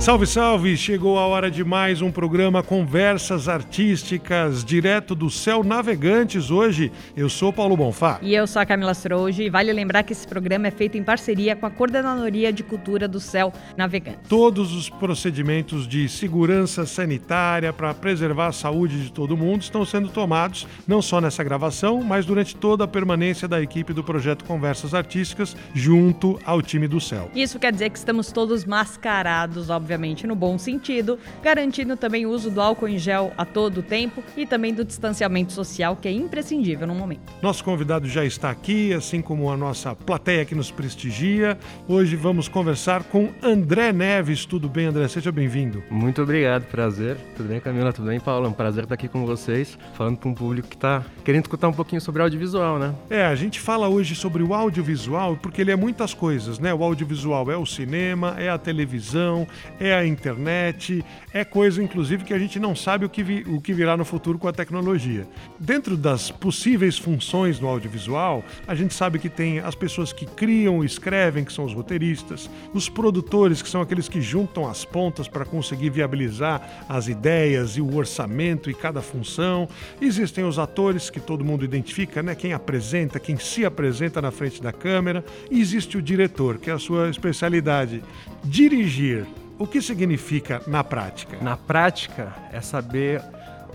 Salve, 0.00 0.26
salve! 0.26 0.76
Chegou 0.76 1.18
a 1.18 1.26
hora 1.26 1.50
de 1.50 1.64
mais 1.64 2.00
um 2.00 2.10
programa 2.10 2.62
Conversas 2.62 3.48
Artísticas, 3.48 4.64
direto 4.64 5.12
do 5.12 5.28
Céu 5.28 5.64
Navegantes. 5.64 6.52
Hoje 6.52 6.92
eu 7.16 7.28
sou 7.28 7.52
Paulo 7.52 7.76
Bonfá. 7.76 8.18
E 8.22 8.32
eu 8.32 8.46
sou 8.46 8.62
a 8.62 8.64
Camila 8.64 8.94
Stroge. 8.94 9.42
E 9.42 9.50
vale 9.50 9.72
lembrar 9.72 10.04
que 10.04 10.12
esse 10.12 10.26
programa 10.26 10.68
é 10.68 10.70
feito 10.70 10.96
em 10.96 11.02
parceria 11.02 11.56
com 11.56 11.66
a 11.66 11.70
Coordenadoria 11.70 12.52
de 12.52 12.62
Cultura 12.62 13.08
do 13.08 13.18
Céu 13.18 13.52
Navegantes. 13.76 14.20
Todos 14.28 14.72
os 14.72 14.88
procedimentos 14.88 15.86
de 15.86 16.08
segurança 16.08 16.86
sanitária 16.86 17.72
para 17.72 17.92
preservar 17.92 18.46
a 18.46 18.52
saúde 18.52 19.02
de 19.02 19.12
todo 19.12 19.36
mundo 19.36 19.62
estão 19.62 19.84
sendo 19.84 20.08
tomados, 20.08 20.66
não 20.86 21.02
só 21.02 21.20
nessa 21.20 21.42
gravação, 21.42 22.02
mas 22.02 22.24
durante 22.24 22.56
toda 22.56 22.84
a 22.84 22.88
permanência 22.88 23.48
da 23.48 23.60
equipe 23.60 23.92
do 23.92 24.04
projeto 24.04 24.44
Conversas 24.44 24.94
Artísticas 24.94 25.56
junto 25.74 26.38
ao 26.46 26.62
time 26.62 26.86
do 26.86 27.00
Céu. 27.00 27.30
Isso 27.34 27.58
quer 27.58 27.72
dizer 27.72 27.90
que 27.90 27.98
estamos 27.98 28.32
todos 28.32 28.64
mascarados, 28.64 29.68
obviamente 29.68 29.87
obviamente 29.88 30.26
no 30.26 30.34
bom 30.34 30.58
sentido, 30.58 31.18
garantindo 31.42 31.96
também 31.96 32.26
o 32.26 32.30
uso 32.30 32.50
do 32.50 32.60
álcool 32.60 32.88
em 32.88 32.98
gel 32.98 33.32
a 33.38 33.44
todo 33.46 33.82
tempo 33.82 34.22
e 34.36 34.44
também 34.44 34.74
do 34.74 34.84
distanciamento 34.84 35.50
social, 35.54 35.96
que 35.96 36.06
é 36.06 36.12
imprescindível 36.12 36.86
no 36.86 36.94
momento. 36.94 37.32
Nosso 37.40 37.64
convidado 37.64 38.06
já 38.06 38.22
está 38.22 38.50
aqui, 38.50 38.92
assim 38.92 39.22
como 39.22 39.50
a 39.50 39.56
nossa 39.56 39.94
plateia 39.94 40.44
que 40.44 40.54
nos 40.54 40.70
prestigia. 40.70 41.56
Hoje 41.88 42.16
vamos 42.16 42.48
conversar 42.48 43.02
com 43.04 43.30
André 43.42 43.90
Neves. 43.90 44.44
Tudo 44.44 44.68
bem, 44.68 44.86
André? 44.86 45.08
Seja 45.08 45.32
bem-vindo. 45.32 45.82
Muito 45.90 46.20
obrigado, 46.20 46.64
prazer. 46.64 47.16
Tudo 47.34 47.48
bem, 47.48 47.58
Camila? 47.58 47.90
Tudo 47.90 48.08
bem, 48.08 48.20
Paulo? 48.20 48.44
É 48.44 48.48
um 48.50 48.52
prazer 48.52 48.82
estar 48.82 48.94
aqui 48.94 49.08
com 49.08 49.24
vocês, 49.24 49.78
falando 49.94 50.18
para 50.18 50.28
um 50.28 50.34
público 50.34 50.68
que 50.68 50.76
está 50.76 51.02
querendo 51.24 51.46
escutar 51.46 51.68
um 51.68 51.72
pouquinho 51.72 52.02
sobre 52.02 52.20
audiovisual, 52.20 52.78
né? 52.78 52.94
É, 53.08 53.24
a 53.24 53.34
gente 53.34 53.58
fala 53.58 53.88
hoje 53.88 54.14
sobre 54.14 54.42
o 54.42 54.52
audiovisual 54.52 55.36
porque 55.36 55.62
ele 55.62 55.70
é 55.70 55.76
muitas 55.76 56.12
coisas, 56.12 56.58
né? 56.58 56.74
O 56.74 56.84
audiovisual 56.84 57.50
é 57.50 57.56
o 57.56 57.64
cinema, 57.64 58.34
é 58.38 58.50
a 58.50 58.58
televisão, 58.58 59.46
é 59.80 59.94
a 59.94 60.06
internet, 60.06 61.04
é 61.32 61.44
coisa 61.44 61.82
inclusive 61.82 62.24
que 62.24 62.34
a 62.34 62.38
gente 62.38 62.58
não 62.58 62.74
sabe 62.74 63.04
o 63.04 63.08
que, 63.08 63.22
vi, 63.22 63.44
o 63.46 63.60
que 63.60 63.72
virá 63.72 63.96
no 63.96 64.04
futuro 64.04 64.38
com 64.38 64.48
a 64.48 64.52
tecnologia. 64.52 65.26
Dentro 65.58 65.96
das 65.96 66.30
possíveis 66.30 66.98
funções 66.98 67.60
no 67.60 67.68
audiovisual, 67.68 68.44
a 68.66 68.74
gente 68.74 68.94
sabe 68.94 69.18
que 69.18 69.28
tem 69.28 69.60
as 69.60 69.74
pessoas 69.74 70.12
que 70.12 70.26
criam 70.26 70.84
escrevem, 70.84 71.44
que 71.44 71.52
são 71.52 71.64
os 71.64 71.74
roteiristas, 71.74 72.50
os 72.72 72.88
produtores, 72.88 73.62
que 73.62 73.68
são 73.68 73.80
aqueles 73.80 74.08
que 74.08 74.20
juntam 74.20 74.68
as 74.68 74.84
pontas 74.84 75.28
para 75.28 75.44
conseguir 75.44 75.90
viabilizar 75.90 76.86
as 76.88 77.08
ideias 77.08 77.76
e 77.76 77.80
o 77.80 77.96
orçamento 77.96 78.70
e 78.70 78.74
cada 78.74 79.00
função. 79.00 79.68
Existem 80.00 80.44
os 80.44 80.58
atores 80.58 81.10
que 81.10 81.20
todo 81.20 81.44
mundo 81.44 81.64
identifica, 81.64 82.22
né? 82.22 82.34
Quem 82.34 82.52
apresenta, 82.52 83.20
quem 83.20 83.38
se 83.38 83.64
apresenta 83.64 84.20
na 84.20 84.30
frente 84.30 84.62
da 84.62 84.72
câmera. 84.72 85.24
E 85.50 85.60
existe 85.60 85.96
o 85.96 86.02
diretor, 86.02 86.58
que 86.58 86.70
é 86.70 86.72
a 86.72 86.78
sua 86.78 87.10
especialidade. 87.10 88.02
Dirigir 88.44 89.26
o 89.58 89.66
que 89.66 89.82
significa 89.82 90.62
na 90.66 90.84
prática? 90.84 91.36
Na 91.40 91.56
prática 91.56 92.34
é 92.52 92.60
saber 92.60 93.22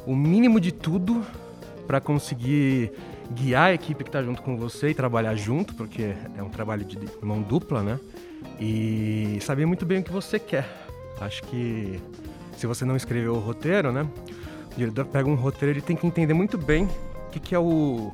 o 0.06 0.16
mínimo 0.16 0.60
de 0.60 0.72
tudo 0.72 1.24
para 1.86 2.00
conseguir 2.00 2.92
guiar 3.32 3.70
a 3.70 3.74
equipe 3.74 4.04
que 4.04 4.10
está 4.10 4.24
junto 4.24 4.42
com 4.42 4.58
você 4.58 4.90
e 4.90 4.94
trabalhar 4.94 5.36
junto, 5.36 5.74
porque 5.74 6.16
é 6.38 6.44
um 6.44 6.50
trabalho 6.50 6.86
de 6.86 6.98
mão 7.22 7.42
dupla, 7.42 7.84
né? 7.84 8.00
E 8.60 9.38
saber 9.42 9.66
muito 9.66 9.86
bem 9.86 10.00
o 10.00 10.04
que 10.04 10.12
você 10.12 10.40
quer. 10.40 10.68
Acho 11.20 11.44
que 11.44 12.00
se 12.58 12.66
você 12.66 12.86
não 12.86 12.96
escreveu 12.96 13.34
o 13.34 13.40
roteiro, 13.40 13.92
né? 13.92 14.08
O 14.74 14.78
diretor 14.78 15.06
pega 15.06 15.30
um 15.30 15.36
roteiro, 15.36 15.74
ele 15.74 15.82
tem 15.82 15.96
que 15.96 16.08
entender 16.08 16.34
muito 16.34 16.58
bem 16.58 16.86
o 16.86 17.32
que, 17.32 17.40
que 17.40 17.56
é 17.56 17.60
o 17.60 18.12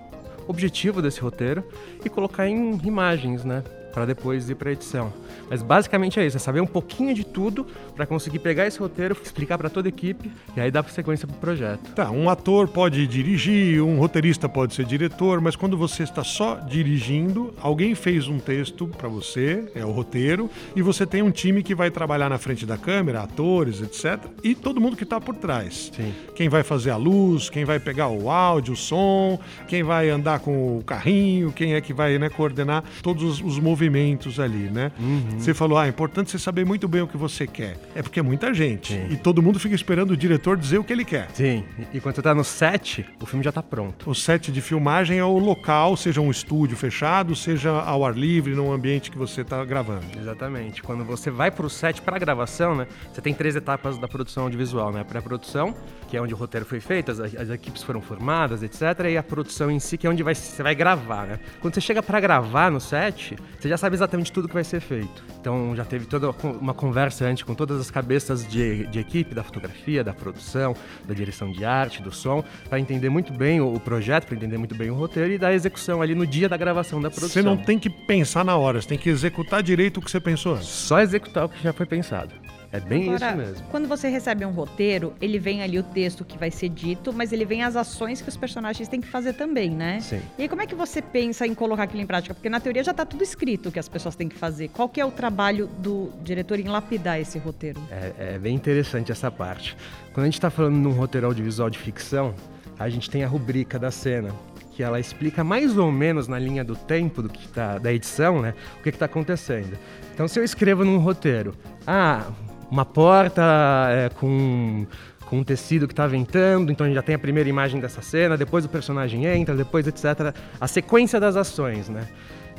objetivo 0.47 1.01
desse 1.01 1.21
roteiro 1.21 1.63
e 2.03 2.09
colocar 2.09 2.47
em 2.47 2.79
imagens, 2.83 3.43
né? 3.43 3.63
Para 3.93 4.05
depois 4.05 4.49
ir 4.49 4.55
para 4.55 4.71
edição. 4.71 5.11
Mas 5.49 5.61
basicamente 5.61 6.19
é 6.19 6.25
isso, 6.25 6.37
é 6.37 6.39
saber 6.39 6.61
um 6.61 6.67
pouquinho 6.67 7.13
de 7.13 7.23
tudo 7.23 7.65
para 7.95 8.05
conseguir 8.05 8.39
pegar 8.39 8.67
esse 8.67 8.79
roteiro, 8.79 9.17
explicar 9.21 9.57
para 9.57 9.69
toda 9.69 9.87
a 9.87 9.89
equipe 9.89 10.31
e 10.55 10.61
aí 10.61 10.71
dar 10.71 10.87
sequência 10.89 11.27
para 11.27 11.35
o 11.35 11.39
projeto. 11.39 11.91
Tá, 11.93 12.09
um 12.11 12.29
ator 12.29 12.67
pode 12.67 13.05
dirigir, 13.07 13.81
um 13.83 13.97
roteirista 13.97 14.47
pode 14.47 14.73
ser 14.73 14.85
diretor, 14.85 15.41
mas 15.41 15.55
quando 15.55 15.77
você 15.77 16.03
está 16.03 16.23
só 16.23 16.55
dirigindo, 16.55 17.53
alguém 17.61 17.95
fez 17.95 18.27
um 18.27 18.39
texto 18.39 18.87
para 18.87 19.09
você, 19.09 19.69
é 19.75 19.85
o 19.85 19.91
roteiro, 19.91 20.49
e 20.75 20.81
você 20.81 21.05
tem 21.05 21.21
um 21.21 21.31
time 21.31 21.63
que 21.63 21.75
vai 21.75 21.89
trabalhar 21.91 22.29
na 22.29 22.37
frente 22.37 22.65
da 22.65 22.77
câmera, 22.77 23.21
atores, 23.21 23.81
etc, 23.81 24.23
e 24.43 24.55
todo 24.55 24.79
mundo 24.79 24.95
que 24.95 25.03
está 25.03 25.19
por 25.19 25.35
trás. 25.35 25.91
Sim. 25.95 26.13
Quem 26.35 26.47
vai 26.47 26.63
fazer 26.63 26.91
a 26.91 26.97
luz, 26.97 27.49
quem 27.49 27.65
vai 27.65 27.79
pegar 27.79 28.07
o 28.07 28.29
áudio, 28.29 28.73
o 28.73 28.77
som, 28.77 29.39
quem 29.67 29.83
vai 29.83 30.09
andar 30.09 30.39
com 30.39 30.77
o 30.77 30.83
carrinho, 30.83 31.51
quem 31.51 31.73
é 31.73 31.81
que 31.81 31.93
vai 31.93 32.17
né, 32.17 32.29
coordenar 32.29 32.83
todos 33.01 33.23
os, 33.23 33.41
os 33.41 33.59
movimentos 33.59 33.79
movimentos 33.89 34.39
ali, 34.39 34.69
né? 34.69 34.91
Uhum. 34.99 35.39
Você 35.39 35.53
falou, 35.53 35.77
ah, 35.77 35.85
é 35.85 35.89
importante 35.89 36.31
você 36.31 36.39
saber 36.39 36.65
muito 36.65 36.87
bem 36.87 37.01
o 37.01 37.07
que 37.07 37.17
você 37.17 37.45
quer. 37.47 37.77
É 37.95 38.01
porque 38.01 38.19
é 38.19 38.23
muita 38.23 38.53
gente. 38.53 38.93
Sim. 38.93 39.07
E 39.09 39.17
todo 39.17 39.41
mundo 39.41 39.59
fica 39.59 39.75
esperando 39.75 40.11
o 40.11 40.17
diretor 40.17 40.55
dizer 40.55 40.77
o 40.77 40.83
que 40.83 40.93
ele 40.93 41.03
quer. 41.03 41.27
Sim. 41.33 41.63
E 41.93 41.99
quando 41.99 42.15
você 42.15 42.21
tá 42.21 42.33
no 42.33 42.43
set, 42.43 43.05
o 43.21 43.25
filme 43.25 43.43
já 43.43 43.51
tá 43.51 43.63
pronto. 43.63 44.09
O 44.09 44.15
set 44.15 44.51
de 44.51 44.61
filmagem 44.61 45.17
é 45.17 45.23
o 45.23 45.37
local, 45.37 45.97
seja 45.97 46.21
um 46.21 46.31
estúdio 46.31 46.77
fechado, 46.77 47.35
seja 47.35 47.71
ao 47.71 48.05
ar 48.05 48.15
livre, 48.15 48.53
num 48.53 48.71
ambiente 48.71 49.09
que 49.11 49.17
você 49.17 49.43
tá 49.43 49.63
gravando. 49.65 50.05
Exatamente. 50.17 50.81
Quando 50.81 51.03
você 51.03 51.31
vai 51.31 51.51
pro 51.51 51.69
set 51.69 52.01
para 52.01 52.17
gravação, 52.19 52.75
né? 52.75 52.87
Você 53.11 53.21
tem 53.21 53.33
três 53.33 53.55
etapas 53.55 53.97
da 53.97 54.07
produção 54.07 54.43
audiovisual, 54.43 54.91
né? 54.91 55.01
A 55.01 55.05
pré-produção, 55.05 55.75
que 56.07 56.15
é 56.15 56.21
onde 56.21 56.33
o 56.33 56.37
roteiro 56.37 56.65
foi 56.65 56.79
feito, 56.79 57.11
as, 57.11 57.19
as, 57.19 57.49
equipes 57.49 57.83
foram 57.83 58.01
formadas, 58.01 58.61
etc. 58.61 58.81
E 59.09 59.17
a 59.17 59.23
produção 59.23 59.71
em 59.71 59.79
si, 59.79 59.97
que 59.97 60.05
é 60.05 60.09
onde 60.09 60.23
vai, 60.23 60.35
você 60.35 60.61
vai 60.61 60.75
gravar, 60.75 61.25
né? 61.25 61.39
Quando 61.59 61.73
você 61.73 61.81
chega 61.81 62.03
para 62.03 62.19
gravar 62.19 62.69
no 62.69 62.79
set, 62.79 63.35
você 63.59 63.68
já 63.69 63.77
sabe 63.77 63.95
exatamente 63.95 64.31
tudo 64.31 64.47
que 64.47 64.53
vai 64.53 64.63
ser 64.63 64.79
feito. 64.79 65.23
Então 65.39 65.75
já 65.75 65.85
teve 65.85 66.05
toda 66.05 66.31
uma 66.59 66.73
conversa 66.73 67.25
antes 67.25 67.43
com 67.43 67.53
todas 67.53 67.79
as 67.79 67.91
cabeças 67.91 68.47
de, 68.47 68.87
de 68.87 68.99
equipe, 68.99 69.33
da 69.33 69.43
fotografia, 69.43 70.03
da 70.03 70.13
produção, 70.13 70.75
da 71.07 71.13
direção 71.13 71.51
de 71.51 71.63
arte, 71.63 72.01
do 72.01 72.11
som, 72.11 72.43
para 72.67 72.79
entender 72.79 73.09
muito 73.09 73.31
bem 73.31 73.61
o, 73.61 73.73
o 73.73 73.79
projeto, 73.79 74.25
para 74.25 74.35
entender 74.35 74.57
muito 74.57 74.75
bem 74.75 74.89
o 74.89 74.95
roteiro 74.95 75.31
e 75.31 75.37
da 75.37 75.53
execução 75.53 76.01
ali 76.01 76.15
no 76.15 76.25
dia 76.25 76.49
da 76.49 76.57
gravação 76.57 77.01
da 77.01 77.09
produção. 77.09 77.29
Você 77.29 77.41
não 77.41 77.57
tem 77.57 77.79
que 77.79 77.89
pensar 77.89 78.43
na 78.43 78.57
hora, 78.57 78.81
você 78.81 78.87
tem 78.87 78.97
que 78.97 79.09
executar 79.09 79.63
direito 79.63 79.97
o 79.97 80.01
que 80.01 80.09
você 80.09 80.19
pensou 80.19 80.55
antes. 80.55 80.67
Só 80.67 80.99
executar 80.99 81.45
o 81.45 81.49
que 81.49 81.61
já 81.63 81.71
foi 81.71 81.85
pensado. 81.85 82.33
É 82.71 82.79
bem 82.79 83.03
Agora, 83.03 83.27
isso 83.27 83.37
mesmo. 83.37 83.67
Quando 83.69 83.87
você 83.87 84.09
recebe 84.09 84.45
um 84.45 84.51
roteiro, 84.51 85.13
ele 85.19 85.39
vem 85.39 85.63
ali 85.63 85.79
o 85.79 85.83
texto 85.83 86.23
que 86.23 86.37
vai 86.37 86.51
ser 86.51 86.69
dito, 86.69 87.11
mas 87.11 87.33
ele 87.33 87.43
vem 87.43 87.63
as 87.63 87.75
ações 87.75 88.21
que 88.21 88.29
os 88.29 88.37
personagens 88.37 88.87
têm 88.87 89.01
que 89.01 89.07
fazer 89.07 89.33
também, 89.33 89.71
né? 89.71 89.99
Sim. 89.99 90.21
E 90.37 90.43
aí, 90.43 90.49
como 90.49 90.61
é 90.61 90.67
que 90.67 90.75
você 90.75 91.01
pensa 91.01 91.47
em 91.47 91.55
colocar 91.55 91.83
aquilo 91.83 92.01
em 92.01 92.05
prática? 92.05 92.33
Porque 92.33 92.49
na 92.49 92.59
teoria 92.59 92.83
já 92.83 92.91
está 92.91 93.05
tudo 93.05 93.23
escrito 93.23 93.71
que 93.71 93.79
as 93.79 93.89
pessoas 93.89 94.15
têm 94.15 94.29
que 94.29 94.35
fazer. 94.35 94.69
Qual 94.69 94.87
que 94.87 95.01
é 95.01 95.05
o 95.05 95.11
trabalho 95.11 95.67
do 95.79 96.11
diretor 96.21 96.59
em 96.59 96.67
lapidar 96.67 97.19
esse 97.19 97.39
roteiro? 97.39 97.81
É, 97.89 98.35
é 98.35 98.39
bem 98.39 98.55
interessante 98.55 99.11
essa 99.11 99.31
parte. 99.31 99.75
Quando 100.13 100.25
a 100.25 100.27
gente 100.27 100.35
está 100.35 100.49
falando 100.51 100.75
num 100.75 100.91
roteiro 100.91 101.25
audiovisual 101.25 101.69
de 101.69 101.79
ficção, 101.79 102.35
a 102.77 102.87
gente 102.87 103.09
tem 103.09 103.23
a 103.23 103.27
rubrica 103.27 103.79
da 103.79 103.89
cena, 103.89 104.33
que 104.71 104.83
ela 104.83 104.99
explica 104.99 105.43
mais 105.43 105.77
ou 105.77 105.91
menos 105.91 106.27
na 106.27 106.37
linha 106.37 106.63
do 106.63 106.75
tempo 106.75 107.21
do 107.21 107.29
que 107.29 107.47
tá, 107.47 107.77
da 107.77 107.91
edição, 107.91 108.41
né? 108.41 108.53
O 108.79 108.83
que 108.83 108.89
está 108.89 109.05
acontecendo. 109.05 109.77
Então, 110.13 110.27
se 110.27 110.39
eu 110.39 110.43
escrevo 110.43 110.85
num 110.85 110.97
roteiro, 110.99 111.53
ah, 111.85 112.27
uma 112.69 112.85
porta 112.85 113.43
é, 113.89 114.09
com 114.09 114.85
com 115.29 115.37
um 115.37 115.43
tecido 115.43 115.87
que 115.87 115.93
está 115.93 116.07
ventando, 116.07 116.71
então 116.71 116.85
a 116.85 116.87
gente 116.87 116.95
já 116.95 117.03
tem 117.03 117.13
a 117.13 117.19
primeira 117.19 117.47
imagem 117.47 117.79
dessa 117.79 118.01
cena, 118.01 118.35
depois 118.35 118.65
o 118.65 118.69
personagem 118.69 119.25
entra, 119.25 119.55
depois 119.55 119.85
etc. 119.85 120.33
A 120.59 120.67
sequência 120.67 121.19
das 121.19 121.35
ações, 121.35 121.87
né? 121.87 122.07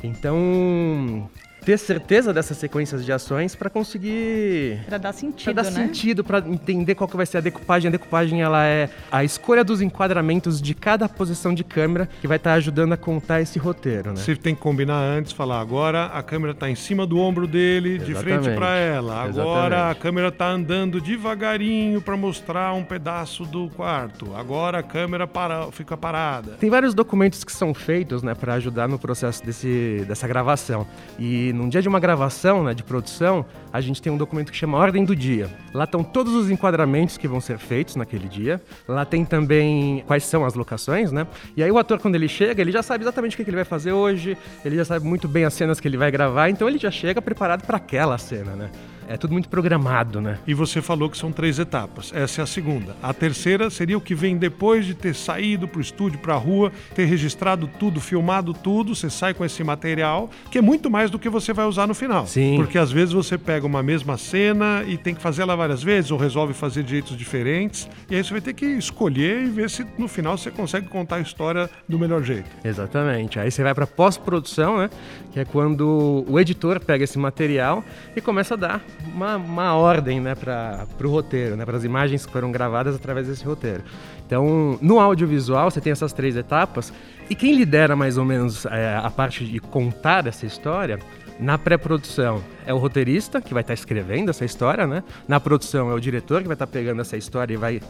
Então, 0.01 1.29
ter 1.63 1.77
certeza 1.77 2.33
dessas 2.33 2.57
sequências 2.57 3.05
de 3.05 3.11
ações 3.11 3.55
para 3.55 3.69
conseguir 3.69 4.79
para 4.87 4.97
dar 4.97 5.13
sentido, 5.13 5.53
pra 5.53 5.63
dar 5.63 5.71
né? 5.71 5.85
sentido, 5.85 6.23
para 6.23 6.39
entender 6.39 6.95
qual 6.95 7.07
que 7.07 7.15
vai 7.15 7.25
ser 7.25 7.37
a 7.37 7.41
decupagem. 7.41 7.89
A 7.89 7.91
decupagem 7.91 8.41
ela 8.41 8.65
é 8.65 8.89
a 9.11 9.23
escolha 9.23 9.63
dos 9.63 9.81
enquadramentos 9.81 10.61
de 10.61 10.73
cada 10.73 11.07
posição 11.07 11.53
de 11.53 11.63
câmera 11.63 12.09
que 12.19 12.27
vai 12.27 12.37
estar 12.37 12.51
tá 12.51 12.55
ajudando 12.55 12.93
a 12.93 12.97
contar 12.97 13.41
esse 13.41 13.59
roteiro, 13.59 14.11
né? 14.11 14.17
Você 14.17 14.35
tem 14.35 14.55
que 14.55 14.61
combinar 14.61 14.99
antes, 14.99 15.31
falar 15.31 15.59
agora 15.59 16.05
a 16.07 16.23
câmera 16.23 16.53
está 16.53 16.69
em 16.69 16.75
cima 16.75 17.05
do 17.05 17.19
ombro 17.19 17.47
dele, 17.47 17.95
Exatamente. 17.95 18.17
de 18.17 18.23
frente 18.23 18.55
para 18.55 18.75
ela. 18.75 19.21
Agora 19.23 19.75
Exatamente. 19.75 19.91
a 19.91 19.95
câmera 19.95 20.27
está 20.29 20.49
andando 20.49 20.99
devagarinho 20.99 22.01
para 22.01 22.17
mostrar 22.17 22.73
um 22.73 22.83
pedaço 22.83 23.45
do 23.45 23.69
quarto. 23.69 24.35
Agora 24.35 24.79
a 24.79 24.83
câmera 24.83 25.27
para, 25.27 25.71
fica 25.71 25.95
parada. 25.95 26.53
Tem 26.53 26.69
vários 26.69 26.93
documentos 26.93 27.43
que 27.43 27.51
são 27.51 27.73
feitos, 27.73 28.23
né, 28.23 28.33
para 28.33 28.55
ajudar 28.55 28.87
no 28.87 28.97
processo 28.97 29.45
desse, 29.45 30.03
dessa 30.07 30.27
gravação. 30.27 30.87
E 31.19 31.50
num 31.53 31.69
dia 31.69 31.81
de 31.81 31.87
uma 31.87 31.99
gravação, 31.99 32.63
né, 32.63 32.73
de 32.73 32.83
produção, 32.83 33.45
a 33.71 33.79
gente 33.81 34.01
tem 34.01 34.11
um 34.11 34.17
documento 34.17 34.51
que 34.51 34.57
chama 34.57 34.77
Ordem 34.77 35.05
do 35.05 35.15
Dia. 35.15 35.49
Lá 35.73 35.85
estão 35.85 36.03
todos 36.03 36.33
os 36.33 36.49
enquadramentos 36.49 37.17
que 37.17 37.27
vão 37.27 37.39
ser 37.39 37.57
feitos 37.57 37.95
naquele 37.95 38.27
dia. 38.27 38.61
Lá 38.87 39.05
tem 39.05 39.23
também 39.23 40.03
quais 40.07 40.23
são 40.23 40.45
as 40.45 40.53
locações, 40.53 41.11
né? 41.11 41.27
E 41.55 41.63
aí 41.63 41.71
o 41.71 41.77
ator, 41.77 41.99
quando 41.99 42.15
ele 42.15 42.27
chega, 42.27 42.61
ele 42.61 42.71
já 42.71 42.83
sabe 42.83 43.03
exatamente 43.03 43.33
o 43.33 43.37
que 43.37 43.49
ele 43.49 43.55
vai 43.55 43.65
fazer 43.65 43.91
hoje, 43.91 44.37
ele 44.63 44.75
já 44.75 44.85
sabe 44.85 45.05
muito 45.05 45.27
bem 45.27 45.45
as 45.45 45.53
cenas 45.53 45.79
que 45.79 45.87
ele 45.87 45.97
vai 45.97 46.11
gravar, 46.11 46.49
então 46.49 46.67
ele 46.67 46.77
já 46.77 46.91
chega 46.91 47.21
preparado 47.21 47.65
para 47.65 47.77
aquela 47.77 48.17
cena, 48.17 48.55
né? 48.55 48.69
É 49.11 49.17
tudo 49.17 49.33
muito 49.33 49.49
programado, 49.49 50.21
né? 50.21 50.37
E 50.47 50.53
você 50.53 50.81
falou 50.81 51.09
que 51.09 51.17
são 51.17 51.31
três 51.31 51.59
etapas. 51.59 52.11
Essa 52.13 52.41
é 52.41 52.43
a 52.43 52.47
segunda. 52.47 52.95
A 53.03 53.13
terceira 53.13 53.69
seria 53.69 53.97
o 53.97 54.01
que 54.01 54.15
vem 54.15 54.37
depois 54.37 54.85
de 54.85 54.93
ter 54.93 55.13
saído 55.13 55.67
para 55.67 55.79
o 55.79 55.81
estúdio, 55.81 56.17
para 56.19 56.33
a 56.33 56.37
rua, 56.37 56.71
ter 56.95 57.05
registrado 57.05 57.69
tudo, 57.79 57.99
filmado 57.99 58.53
tudo. 58.53 58.95
Você 58.95 59.09
sai 59.09 59.33
com 59.33 59.43
esse 59.43 59.63
material, 59.63 60.29
que 60.49 60.57
é 60.57 60.61
muito 60.61 60.89
mais 60.89 61.11
do 61.11 61.19
que 61.19 61.29
você 61.29 61.51
vai 61.51 61.65
usar 61.65 61.87
no 61.87 61.93
final. 61.93 62.25
Sim. 62.25 62.55
Porque 62.55 62.77
às 62.77 62.91
vezes 62.91 63.13
você 63.13 63.37
pega 63.37 63.65
uma 63.65 63.83
mesma 63.83 64.17
cena 64.17 64.83
e 64.87 64.97
tem 64.97 65.13
que 65.13 65.21
fazer 65.21 65.41
ela 65.41 65.55
várias 65.55 65.83
vezes, 65.83 66.09
ou 66.11 66.17
resolve 66.17 66.53
fazer 66.53 66.83
de 66.83 66.91
jeitos 66.91 67.17
diferentes. 67.17 67.89
E 68.09 68.15
aí 68.15 68.23
você 68.23 68.31
vai 68.31 68.41
ter 68.41 68.53
que 68.53 68.65
escolher 68.65 69.43
e 69.43 69.49
ver 69.49 69.69
se 69.69 69.85
no 69.97 70.07
final 70.07 70.37
você 70.37 70.49
consegue 70.49 70.87
contar 70.87 71.17
a 71.17 71.21
história 71.21 71.69
do 71.87 71.99
melhor 71.99 72.23
jeito. 72.23 72.49
Exatamente. 72.63 73.39
Aí 73.39 73.51
você 73.51 73.61
vai 73.61 73.73
para 73.73 73.85
pós-produção, 73.85 74.77
né? 74.77 74.89
Que 75.33 75.41
é 75.41 75.45
quando 75.45 76.25
o 76.27 76.39
editor 76.39 76.79
pega 76.79 77.03
esse 77.03 77.19
material 77.19 77.83
e 78.15 78.21
começa 78.21 78.53
a 78.53 78.57
dar 78.57 78.81
uma, 79.05 79.37
uma 79.37 79.75
ordem, 79.75 80.19
né, 80.19 80.35
para 80.35 80.85
o 81.03 81.09
roteiro, 81.09 81.55
né, 81.55 81.65
para 81.65 81.77
as 81.77 81.83
imagens 81.83 82.25
que 82.25 82.31
foram 82.31 82.51
gravadas 82.51 82.95
através 82.95 83.27
desse 83.27 83.43
roteiro. 83.43 83.83
Então, 84.25 84.77
no 84.81 84.99
audiovisual 84.99 85.69
você 85.69 85.81
tem 85.81 85.91
essas 85.91 86.13
três 86.13 86.35
etapas 86.35 86.93
e 87.29 87.35
quem 87.35 87.55
lidera 87.55 87.95
mais 87.95 88.17
ou 88.17 88.25
menos 88.25 88.65
é, 88.65 88.97
a 88.97 89.09
parte 89.09 89.45
de 89.45 89.59
contar 89.59 90.25
essa 90.27 90.45
história 90.45 90.99
na 91.39 91.57
pré-produção 91.57 92.43
é 92.65 92.73
o 92.73 92.77
roteirista 92.77 93.41
que 93.41 93.53
vai 93.53 93.61
estar 93.61 93.73
escrevendo 93.73 94.29
essa 94.29 94.45
história, 94.45 94.85
né? 94.85 95.03
Na 95.27 95.39
produção 95.39 95.89
é 95.89 95.93
o 95.93 95.99
diretor 95.99 96.41
que 96.41 96.47
vai 96.47 96.53
estar 96.53 96.67
pegando 96.67 97.01
essa 97.01 97.17
história 97.17 97.53
e 97.53 97.57
vai 97.57 97.81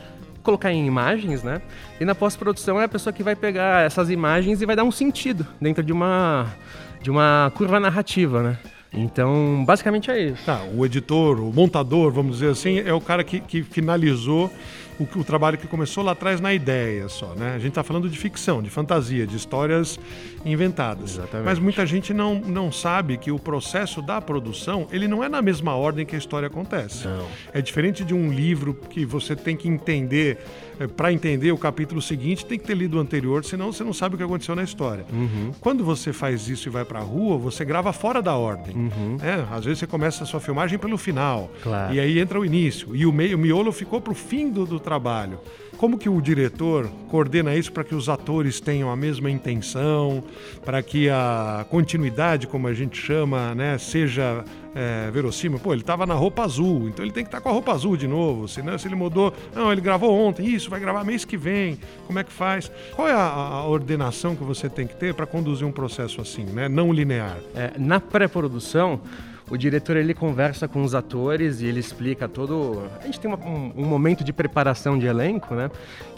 colocar 0.42 0.72
em 0.72 0.88
imagens, 0.88 1.44
né? 1.44 1.62
E 2.00 2.06
na 2.06 2.16
pós-produção 2.16 2.80
é 2.80 2.86
a 2.86 2.88
pessoa 2.88 3.12
que 3.12 3.22
vai 3.22 3.36
pegar 3.36 3.86
essas 3.86 4.10
imagens 4.10 4.62
e 4.62 4.66
vai 4.66 4.75
dar 4.75 4.84
um 4.84 4.92
sentido 4.92 5.46
dentro 5.60 5.84
de 5.84 5.92
uma 5.92 6.48
de 7.02 7.10
uma 7.10 7.52
curva 7.56 7.80
narrativa, 7.80 8.42
né? 8.42 8.58
Então, 8.94 9.64
basicamente 9.66 10.12
é 10.12 10.20
isso. 10.20 10.46
Tá, 10.46 10.64
o 10.76 10.86
editor, 10.86 11.40
o 11.40 11.54
montador, 11.54 12.12
vamos 12.12 12.40
dizer 12.40 12.52
assim, 12.52 12.80
é 12.80 12.94
o 12.94 13.00
cara 13.00 13.24
que, 13.24 13.40
que 13.40 13.64
finalizou 13.64 14.52
o, 15.00 15.20
o, 15.20 15.24
trabalho 15.24 15.58
que 15.58 15.66
começou 15.66 16.04
lá 16.04 16.12
atrás 16.12 16.42
na 16.42 16.54
ideia 16.54 17.08
só, 17.08 17.34
né? 17.36 17.54
A 17.56 17.58
gente 17.58 17.70
está 17.70 17.84
falando 17.84 18.10
de 18.10 18.18
ficção, 18.18 18.62
de 18.62 18.70
fantasia, 18.70 19.26
de 19.26 19.36
histórias 19.36 19.98
inventadas. 20.46 21.12
Exatamente. 21.12 21.46
Mas 21.46 21.60
muita 21.60 21.86
gente 21.86 22.14
não, 22.14 22.36
não 22.36 22.72
sabe 22.72 23.18
que 23.18 23.32
o 23.32 23.40
processo 23.40 24.02
da 24.02 24.22
produção, 24.22 24.88
ele 24.92 25.08
não 25.08 25.24
é 25.24 25.30
na 25.30 25.42
mesma 25.42 25.76
ordem 25.76 26.06
que 26.06 26.16
a 26.16 26.18
história 26.20 26.48
acontece. 26.48 27.08
Não. 27.08 27.26
É 27.54 27.62
diferente 27.62 28.04
de 28.04 28.14
um 28.14 28.32
livro 28.32 28.74
que 28.74 29.06
você 29.06 29.36
tem 29.36 29.56
que 29.56 29.68
entender, 29.68 30.40
é, 30.80 30.88
para 30.88 31.12
entender 31.12 31.52
o 31.52 31.58
capítulo 31.58 32.02
seguinte, 32.02 32.46
tem 32.46 32.58
que 32.58 32.66
ter 32.66 32.76
lido 32.76 32.98
o 32.98 33.00
anterior, 33.00 33.44
senão 33.46 33.72
você 33.72 33.84
não 33.84 33.94
sabe 33.94 34.16
o 34.16 34.18
que 34.18 34.24
aconteceu 34.24 34.56
na 34.56 34.64
história. 34.64 35.06
Uhum. 35.12 35.52
Quando 35.60 35.84
você 35.84 36.12
faz 36.14 36.48
isso 36.48 36.68
e 36.68 36.72
vai 36.72 36.86
para 36.86 37.00
a 37.00 37.04
rua, 37.04 37.38
você 37.38 37.64
grava 37.64 37.94
fora 37.94 38.22
da 38.22 38.36
ordem. 38.36 38.76
Uhum. 38.76 39.18
É, 39.22 39.46
às 39.56 39.66
vezes 39.66 39.80
você 39.80 39.88
começa 39.88 40.24
a 40.24 40.28
sua 40.28 40.40
filmagem 40.40 40.78
pelo 40.78 40.98
final. 40.98 41.52
Claro. 41.62 41.94
E 41.94 42.00
aí 42.00 42.20
entra 42.20 42.40
o 42.40 42.46
início. 42.46 42.96
E 42.96 43.06
o 43.06 43.12
meio, 43.12 43.38
o 43.38 43.40
miolo 43.40 43.72
ficou 43.72 44.02
para 44.02 44.12
o 44.12 44.16
fim 44.16 44.50
do, 44.50 44.66
do 44.66 44.80
trabalho. 44.80 45.40
Como 45.81 45.98
que 45.98 46.07
o 46.07 46.22
diretor 46.22 46.88
coordena 47.10 47.56
isso 47.56 47.72
para 47.72 47.83
que 47.83 47.95
os 47.95 48.07
atores 48.07 48.60
tenham 48.60 48.92
a 48.92 48.95
mesma 48.95 49.31
intenção, 49.31 50.24
para 50.63 50.83
que 50.83 51.10
a 51.10 51.66
continuidade, 51.72 52.45
como 52.45 52.68
a 52.68 52.74
gente 52.75 53.01
chama, 53.01 53.56
né, 53.56 53.80
seja 53.80 54.45
é, 54.75 55.10
verossímil? 55.10 55.57
Pô, 55.57 55.74
ele 55.74 55.81
estava 55.81 56.06
na 56.06 56.13
roupa 56.13 56.44
azul, 56.44 56.88
então 56.88 57.04
ele 57.04 57.12
tem 57.12 57.24
que 57.24 57.30
estar 57.30 57.39
tá 57.39 57.42
com 57.42 57.50
a 57.50 57.51
roupa 57.51 57.72
azul 57.72 57.98
de 57.98 58.07
novo. 58.07 58.48
Senão, 58.48 58.78
se 58.78 58.88
ele 58.88 58.94
mudou, 58.94 59.33
não, 59.56 59.72
ele 59.72 59.81
gravou 59.81 60.13
ontem, 60.13 60.45
isso, 60.45 60.69
vai 60.69 60.80
gravar 60.80 61.04
mês 61.04 61.25
que 61.25 61.36
vem. 61.36 61.80
Como 62.06 62.19
é 62.19 62.24
que 62.24 62.31
faz? 62.31 62.72
Qual 62.95 63.07
é 63.07 63.13
a, 63.13 63.18
a 63.18 63.68
ordenação 63.68 64.36
que 64.36 64.44
você 64.44 64.69
tem 64.69 64.86
que 64.86 64.95
ter 64.95 65.16
para 65.16 65.25
conduzir 65.25 65.66
um 65.66 65.72
processo 65.72 66.22
assim, 66.22 66.44
né, 66.44 66.69
não 66.69 66.94
linear? 66.94 67.39
É, 67.56 67.72
na 67.80 68.00
pré-produção 68.00 69.01
o 69.51 69.57
diretor 69.57 69.98
ele 69.98 70.13
conversa 70.13 70.65
com 70.65 70.81
os 70.81 70.95
atores 70.95 71.59
e 71.59 71.65
ele 71.65 71.81
explica 71.81 72.25
todo. 72.25 72.89
A 73.01 73.06
gente 73.06 73.19
tem 73.19 73.30
uma, 73.30 73.38
um, 73.45 73.74
um, 73.75 73.86
momento 73.86 74.24
de 74.24 74.31
preparação 74.31 74.98
de 74.98 75.06
elenco, 75.06 75.53
né? 75.53 75.69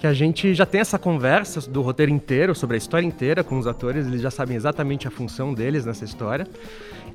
Que 0.03 0.07
a 0.07 0.13
gente 0.13 0.53
já 0.53 0.65
tem 0.65 0.81
essa 0.81 0.99
conversa 0.99 1.61
do 1.61 1.81
roteiro 1.81 2.11
inteiro, 2.11 2.53
sobre 2.53 2.75
a 2.75 2.77
história 2.77 3.07
inteira 3.07 3.41
com 3.41 3.57
os 3.57 3.65
atores, 3.65 4.05
eles 4.05 4.19
já 4.19 4.29
sabem 4.29 4.57
exatamente 4.57 5.07
a 5.07 5.09
função 5.09 5.53
deles 5.53 5.85
nessa 5.85 6.03
história. 6.03 6.45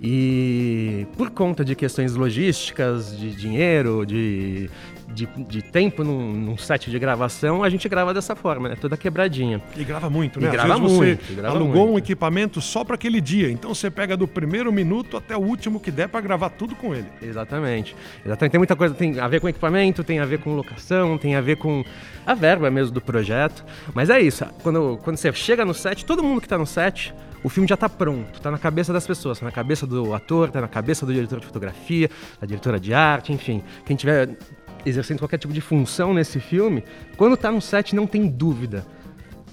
E 0.03 1.07
por 1.17 1.29
conta 1.31 1.63
de 1.63 1.75
questões 1.75 2.15
logísticas, 2.15 3.15
de 3.19 3.33
dinheiro, 3.33 4.07
de, 4.07 4.71
de, 5.09 5.27
de 5.27 5.61
tempo 5.61 6.05
num, 6.05 6.33
num, 6.33 6.57
set 6.57 6.89
de 6.89 6.99
gravação, 6.99 7.65
a 7.65 7.69
gente 7.69 7.89
grava 7.89 8.15
dessa 8.15 8.37
forma, 8.37 8.69
né? 8.69 8.77
Toda 8.81 8.97
quebradinha. 8.97 9.61
E 9.77 9.83
grava 9.83 10.09
muito, 10.09 10.41
né? 10.41 10.49
E 10.49 10.51
grava 10.53 10.79
muito, 10.79 11.25
você 11.25 11.35
grava 11.35 11.57
alugou 11.57 11.83
muito. 11.83 11.95
um 11.95 11.99
equipamento 11.99 12.61
só 12.61 12.85
para 12.85 12.95
aquele 12.95 13.21
dia, 13.21 13.51
então 13.51 13.75
você 13.75 13.91
pega 13.91 14.17
do 14.17 14.29
primeiro 14.29 14.73
minuto 14.73 15.17
até 15.17 15.37
o 15.37 15.41
último 15.41 15.81
que 15.81 15.91
der 15.91 16.09
para 16.09 16.21
gravar 16.21 16.51
tudo 16.51 16.77
com 16.77 16.95
ele. 16.95 17.09
Exatamente. 17.21 17.97
Exatamente. 18.25 18.53
Tem 18.53 18.59
muita 18.59 18.77
coisa, 18.77 18.95
tem 18.95 19.19
a 19.19 19.27
ver 19.27 19.41
com 19.41 19.49
equipamento, 19.49 20.05
tem 20.05 20.21
a 20.21 20.25
ver 20.25 20.39
com 20.39 20.55
locação, 20.55 21.19
tem 21.19 21.35
a 21.35 21.41
ver 21.41 21.57
com 21.57 21.85
a 22.25 22.35
verba 22.35 22.71
mesmo 22.71 22.78
do 22.87 23.01
projeto. 23.01 23.65
Mas 23.95 24.11
é 24.11 24.21
isso, 24.21 24.45
quando, 24.63 24.99
quando 25.03 25.17
você 25.17 25.33
chega 25.33 25.65
no 25.65 25.75
set, 25.75 26.05
todo 26.05 26.23
mundo 26.23 26.41
que 26.41 26.47
está 26.47 26.59
no 26.59 26.67
set 26.67 27.15
o 27.43 27.49
filme 27.49 27.69
já 27.69 27.75
está 27.75 27.89
pronto, 27.89 28.35
está 28.35 28.51
na 28.51 28.59
cabeça 28.59 28.93
das 28.93 29.07
pessoas, 29.07 29.37
está 29.37 29.47
na 29.47 29.53
cabeça 29.53 29.87
do 29.87 30.13
ator, 30.13 30.49
está 30.49 30.61
na 30.61 30.69
cabeça 30.69 31.07
do 31.07 31.13
diretor 31.13 31.39
de 31.39 31.47
fotografia, 31.47 32.11
da 32.41 32.47
diretora 32.47 32.81
de 32.81 32.93
arte, 32.93 33.33
enfim. 33.33 33.63
Quem 33.87 33.97
tiver 33.97 34.37
exercendo 34.85 35.19
qualquer 35.19 35.39
tipo 35.39 35.53
de 35.53 35.61
função 35.61 36.13
nesse 36.13 36.41
filme, 36.41 36.83
quando 37.17 37.35
está 37.35 37.51
no 37.51 37.61
set 37.61 37.95
não 37.95 38.07
tem 38.07 38.27
dúvida. 38.27 38.85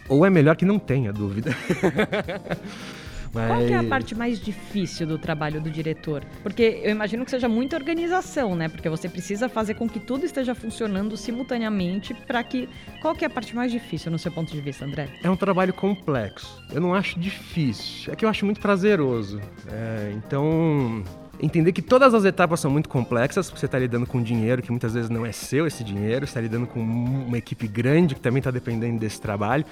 Ou 0.07 0.25
é 0.25 0.29
melhor 0.29 0.55
que 0.55 0.65
não 0.65 0.79
tenha 0.79 1.11
dúvida. 1.11 1.55
Mas... 3.35 3.47
Qual 3.49 3.61
é 3.61 3.75
a 3.75 3.83
parte 3.83 4.15
mais 4.15 4.39
difícil 4.39 5.05
do 5.05 5.17
trabalho 5.17 5.59
do 5.59 5.69
diretor? 5.69 6.23
Porque 6.41 6.79
eu 6.81 6.91
imagino 6.91 7.25
que 7.25 7.31
seja 7.31 7.49
muita 7.49 7.75
organização, 7.75 8.55
né? 8.55 8.69
Porque 8.69 8.87
você 8.87 9.09
precisa 9.09 9.49
fazer 9.49 9.73
com 9.73 9.89
que 9.89 9.99
tudo 9.99 10.25
esteja 10.25 10.55
funcionando 10.55 11.17
simultaneamente 11.17 12.13
para 12.13 12.41
que... 12.45 12.69
Qual 13.01 13.13
que 13.13 13.25
é 13.25 13.27
a 13.27 13.29
parte 13.29 13.53
mais 13.53 13.73
difícil 13.73 14.09
no 14.09 14.17
seu 14.17 14.31
ponto 14.31 14.53
de 14.53 14.61
vista, 14.61 14.85
André? 14.85 15.09
É 15.21 15.29
um 15.29 15.35
trabalho 15.35 15.73
complexo. 15.73 16.63
Eu 16.71 16.79
não 16.79 16.95
acho 16.95 17.19
difícil. 17.19 18.13
É 18.13 18.15
que 18.15 18.23
eu 18.23 18.29
acho 18.29 18.45
muito 18.45 18.61
prazeroso. 18.61 19.41
É, 19.69 20.13
então 20.15 21.03
entender 21.41 21.71
que 21.71 21.81
todas 21.81 22.13
as 22.13 22.25
etapas 22.25 22.59
são 22.59 22.71
muito 22.71 22.89
complexas, 22.89 23.47
porque 23.47 23.59
você 23.59 23.65
está 23.65 23.77
lidando 23.77 24.05
com 24.05 24.21
dinheiro 24.21 24.61
que 24.61 24.71
muitas 24.71 24.93
vezes 24.93 25.09
não 25.09 25.25
é 25.25 25.31
seu 25.31 25.67
esse 25.67 25.83
dinheiro, 25.83 26.25
você 26.25 26.31
está 26.31 26.41
lidando 26.41 26.67
com 26.67 26.79
uma 26.79 27.37
equipe 27.37 27.67
grande 27.67 28.15
que 28.15 28.21
também 28.21 28.39
está 28.39 28.51
dependendo 28.51 28.99
desse 28.99 29.19
trabalho. 29.19 29.65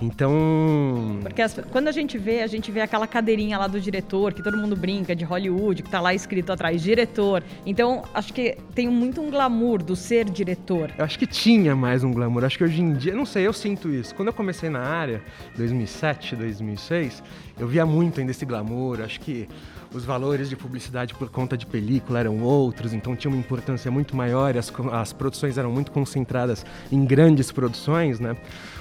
Então. 0.00 1.18
Porque 1.22 1.42
as, 1.42 1.58
quando 1.70 1.88
a 1.88 1.92
gente 1.92 2.18
vê, 2.18 2.42
a 2.42 2.46
gente 2.46 2.70
vê 2.70 2.80
aquela 2.80 3.06
cadeirinha 3.06 3.58
lá 3.58 3.66
do 3.66 3.80
diretor, 3.80 4.32
que 4.32 4.42
todo 4.42 4.56
mundo 4.56 4.76
brinca, 4.76 5.14
de 5.14 5.24
Hollywood, 5.24 5.82
que 5.82 5.88
está 5.88 6.00
lá 6.00 6.14
escrito 6.14 6.52
atrás, 6.52 6.82
diretor. 6.82 7.42
Então, 7.64 8.02
acho 8.12 8.32
que 8.32 8.56
tem 8.74 8.88
muito 8.88 9.20
um 9.20 9.30
glamour 9.30 9.82
do 9.82 9.96
ser 9.96 10.24
diretor. 10.24 10.90
Eu 10.96 11.04
acho 11.04 11.18
que 11.18 11.26
tinha 11.26 11.74
mais 11.76 12.04
um 12.04 12.12
glamour. 12.12 12.44
Acho 12.44 12.58
que 12.58 12.64
hoje 12.64 12.80
em 12.80 12.94
dia, 12.94 13.14
não 13.14 13.26
sei, 13.26 13.46
eu 13.46 13.52
sinto 13.52 13.88
isso. 13.88 14.14
Quando 14.14 14.28
eu 14.28 14.34
comecei 14.34 14.68
na 14.68 14.80
área, 14.80 15.22
2007, 15.56 16.36
2006, 16.36 17.22
eu 17.58 17.66
via 17.68 17.86
muito 17.86 18.20
ainda 18.20 18.32
esse 18.32 18.44
glamour. 18.44 19.00
Acho 19.00 19.20
que 19.20 19.48
os 19.94 20.04
valores 20.04 20.48
de 20.48 20.56
publicidade 20.56 21.14
por 21.14 21.30
conta 21.30 21.56
de 21.56 21.64
película 21.64 22.18
eram 22.18 22.42
outros, 22.42 22.92
então 22.92 23.14
tinha 23.14 23.30
uma 23.30 23.38
importância 23.38 23.90
muito 23.90 24.16
maior 24.16 24.56
as, 24.56 24.72
as 24.92 25.12
produções 25.12 25.56
eram 25.56 25.70
muito 25.70 25.92
concentradas 25.92 26.66
em 26.90 27.04
grandes 27.04 27.52
produções, 27.52 28.18
né? 28.18 28.36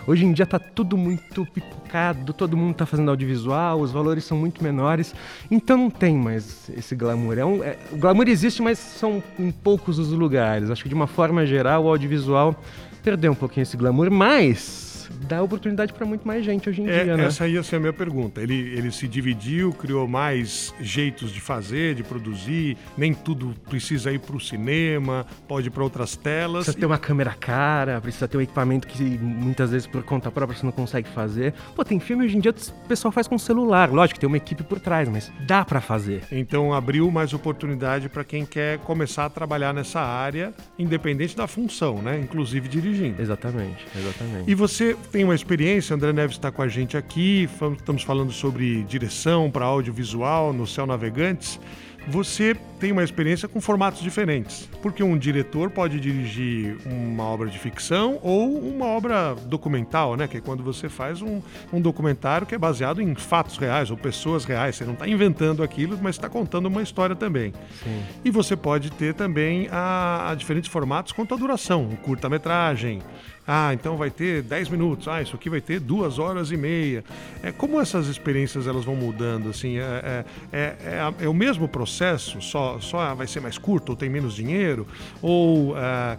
Hoje 0.06 0.26
em 0.26 0.34
dia 0.34 0.44
está 0.44 0.60
tudo 0.60 0.98
muito 0.98 1.46
pipocado, 1.46 2.34
todo 2.34 2.58
mundo 2.58 2.72
está 2.72 2.86
fazendo 2.86 3.10
audiovisual, 3.10 3.80
os 3.80 3.92
valores 3.92 4.26
são 4.26 4.38
muito 4.38 4.62
menores, 4.62 5.16
então 5.50 5.78
não 5.78 5.90
tem 5.90 6.18
mais 6.18 6.70
esse 6.76 6.94
glamour. 6.94 7.38
É 7.38 7.46
um, 7.46 7.64
é, 7.64 7.78
o 7.92 7.98
glamour 7.98 8.28
existe, 8.28 8.62
mas 8.62 8.78
são 8.80 9.24
em 9.40 9.50
poucos 9.50 10.00
os 10.00 10.10
lugares. 10.10 10.70
Acho 10.70 10.84
que 10.84 10.90
de 10.90 10.96
uma 10.96 11.08
forma 11.08 11.46
geral 11.46 11.86
o 11.86 11.88
audiovisual 11.88 12.54
perdeu 13.02 13.32
um 13.32 13.36
pouquinho 13.36 13.64
esse 13.64 13.78
glamour, 13.78 14.12
mas 14.12 14.93
dá 15.28 15.42
oportunidade 15.42 15.94
para 15.94 16.06
muito 16.06 16.28
mais 16.28 16.44
gente 16.44 16.70
hoje 16.70 16.82
em 16.82 16.90
é, 16.90 17.04
dia, 17.04 17.18
né? 17.18 17.26
Essa 17.26 17.48
ia 17.48 17.64
ser 17.64 17.78
a 17.78 17.80
minha 17.80 17.94
pergunta. 17.94 18.42
Ele, 18.42 18.54
ele 18.54 18.92
se 18.92 19.08
dividiu, 19.08 19.72
criou 19.74 20.08
mais 20.08 20.74
jeitos 20.80 21.32
de 21.32 21.40
fazer, 21.40 21.96
de 21.96 22.04
produzir. 22.04 22.78
Nem 22.98 23.14
tudo 23.14 23.56
precisa 23.70 24.12
ir 24.12 24.20
para 24.20 24.36
o 24.36 24.40
cinema, 24.40 25.26
pode 25.48 25.68
ir 25.68 25.72
para 25.72 25.84
outras 25.84 26.16
telas. 26.16 26.66
Precisa 26.66 26.78
ter 26.78 26.86
uma 26.86 26.98
câmera 26.98 27.34
cara, 27.34 28.00
precisa 28.02 28.28
ter 28.28 28.38
um 28.38 28.42
equipamento 28.42 28.88
que 28.88 29.04
muitas 29.04 29.72
vezes 29.72 29.88
por 29.88 30.04
conta 30.04 30.32
própria 30.32 30.58
você 30.58 30.66
não 30.66 30.72
consegue 30.72 31.10
fazer. 31.10 31.54
Pô, 31.76 31.84
tem 31.84 32.00
filme 32.00 32.26
hoje 32.26 32.38
em 32.38 32.40
dia 32.40 32.54
que 32.54 32.70
o 32.70 32.88
pessoal 32.88 33.12
faz 33.12 33.28
com 33.28 33.38
celular. 33.38 33.92
Lógico, 33.92 34.20
tem 34.20 34.28
uma 34.28 34.38
equipe 34.38 34.64
por 34.64 34.80
trás, 34.80 35.08
mas 35.08 35.32
dá 35.46 35.64
para 35.64 35.82
fazer. 35.82 36.24
Então 36.32 36.74
abriu 36.74 37.10
mais 37.12 37.34
oportunidade 37.34 38.10
para 38.10 38.24
quem 38.24 38.46
quer 38.46 38.80
começar 38.80 39.26
a 39.26 39.30
trabalhar 39.30 39.74
nessa 39.74 40.02
área, 40.02 40.54
independente 40.78 41.36
da 41.36 41.48
função, 41.48 42.02
né? 42.02 42.20
Inclusive 42.20 42.68
dirigindo. 42.68 43.22
Exatamente, 43.22 43.86
exatamente. 43.96 44.50
E 44.50 44.56
você 44.56 44.96
tem 45.12 45.24
uma 45.24 45.36
experiência, 45.36 45.96
André 45.96 46.12
Neves 46.14 46.36
está 46.36 46.52
com 46.52 46.62
a 46.62 46.68
gente 46.68 46.98
aqui, 46.98 47.50
estamos 47.78 48.04
falando 48.04 48.32
sobre 48.32 48.84
direção 48.84 49.50
para 49.50 49.66
audiovisual 49.66 50.54
no 50.54 50.66
Céu 50.66 50.86
Navegantes. 50.86 51.60
você 52.08 52.56
tem 52.80 52.92
uma 52.92 53.04
experiência 53.04 53.48
com 53.48 53.62
formatos 53.62 54.02
diferentes. 54.02 54.70
Porque 54.82 55.02
um 55.04 55.18
diretor 55.18 55.70
pode 55.70 56.00
dirigir 56.00 56.78
uma 56.86 57.24
obra 57.24 57.50
de 57.50 57.58
ficção 57.58 58.20
ou 58.22 58.58
uma 58.58 58.86
obra 58.86 59.36
documental, 59.46 60.16
né? 60.16 60.28
Que 60.28 60.38
é 60.38 60.42
quando 60.42 60.64
você 60.64 60.90
faz 60.90 61.22
um, 61.22 61.42
um 61.72 61.80
documentário 61.80 62.46
que 62.46 62.56
é 62.56 62.58
baseado 62.58 63.02
em 63.02 63.16
fatos 63.16 63.58
reais 63.58 63.90
ou 63.90 63.98
pessoas 63.98 64.44
reais. 64.44 64.76
Você 64.76 64.86
não 64.86 64.94
está 64.94 65.08
inventando 65.08 65.64
aquilo, 65.64 65.98
mas 66.02 66.16
está 66.16 66.28
contando 66.28 66.66
uma 66.66 66.82
história 66.82 67.16
também. 67.16 67.54
Sim. 67.84 68.04
E 68.26 68.30
você 68.30 68.56
pode 68.56 68.92
ter 68.92 69.14
também 69.14 69.68
a, 69.72 70.32
a 70.32 70.36
diferentes 70.36 70.70
formatos 70.70 71.14
quanto 71.14 71.34
à 71.34 71.38
duração. 71.38 71.84
Um 71.84 71.96
curta-metragem, 71.96 73.02
ah, 73.48 73.74
então 73.74 73.98
vai 73.98 74.10
ter 74.10 74.42
10 74.42 74.70
minutos. 74.70 75.08
Ah, 75.08 75.22
isso 75.22 75.36
aqui 75.36 75.50
vai 75.50 75.60
ter 75.60 75.80
duas 75.80 76.18
horas 76.18 76.52
e 76.52 76.58
meia. 76.58 77.04
É, 77.42 77.52
como 77.52 77.80
essas 77.80 78.08
experiências 78.08 78.68
elas 78.68 78.86
vão 78.86 78.96
mudando? 78.96 79.50
Assim, 79.50 79.78
é, 79.78 80.26
é, 80.52 80.60
é, 80.62 81.14
é 81.26 81.28
o 81.28 81.34
mesmo 81.34 81.68
processo, 81.68 82.42
só, 82.42 82.80
só 82.80 83.14
vai 83.14 83.28
ser 83.28 83.42
mais 83.42 83.58
curto 83.58 83.90
ou 83.90 83.96
tem 83.96 84.10
menos 84.10 84.34
dinheiro? 84.34 84.88
Ou 85.22 85.76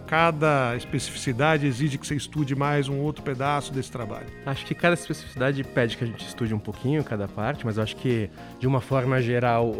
cada 0.07 0.75
especificidade 0.75 1.65
exige 1.65 1.97
que 1.97 2.05
você 2.05 2.15
estude 2.15 2.55
mais 2.55 2.87
um 2.87 2.99
outro 2.99 3.23
pedaço 3.23 3.73
desse 3.73 3.91
trabalho? 3.91 4.27
Acho 4.45 4.65
que 4.65 4.75
cada 4.75 4.93
especificidade 4.93 5.63
pede 5.63 5.97
que 5.97 6.03
a 6.03 6.07
gente 6.07 6.25
estude 6.25 6.53
um 6.53 6.59
pouquinho 6.59 7.03
cada 7.03 7.27
parte, 7.27 7.65
mas 7.65 7.77
eu 7.77 7.83
acho 7.83 7.95
que, 7.95 8.29
de 8.59 8.67
uma 8.67 8.81
forma 8.81 9.21
geral, 9.21 9.75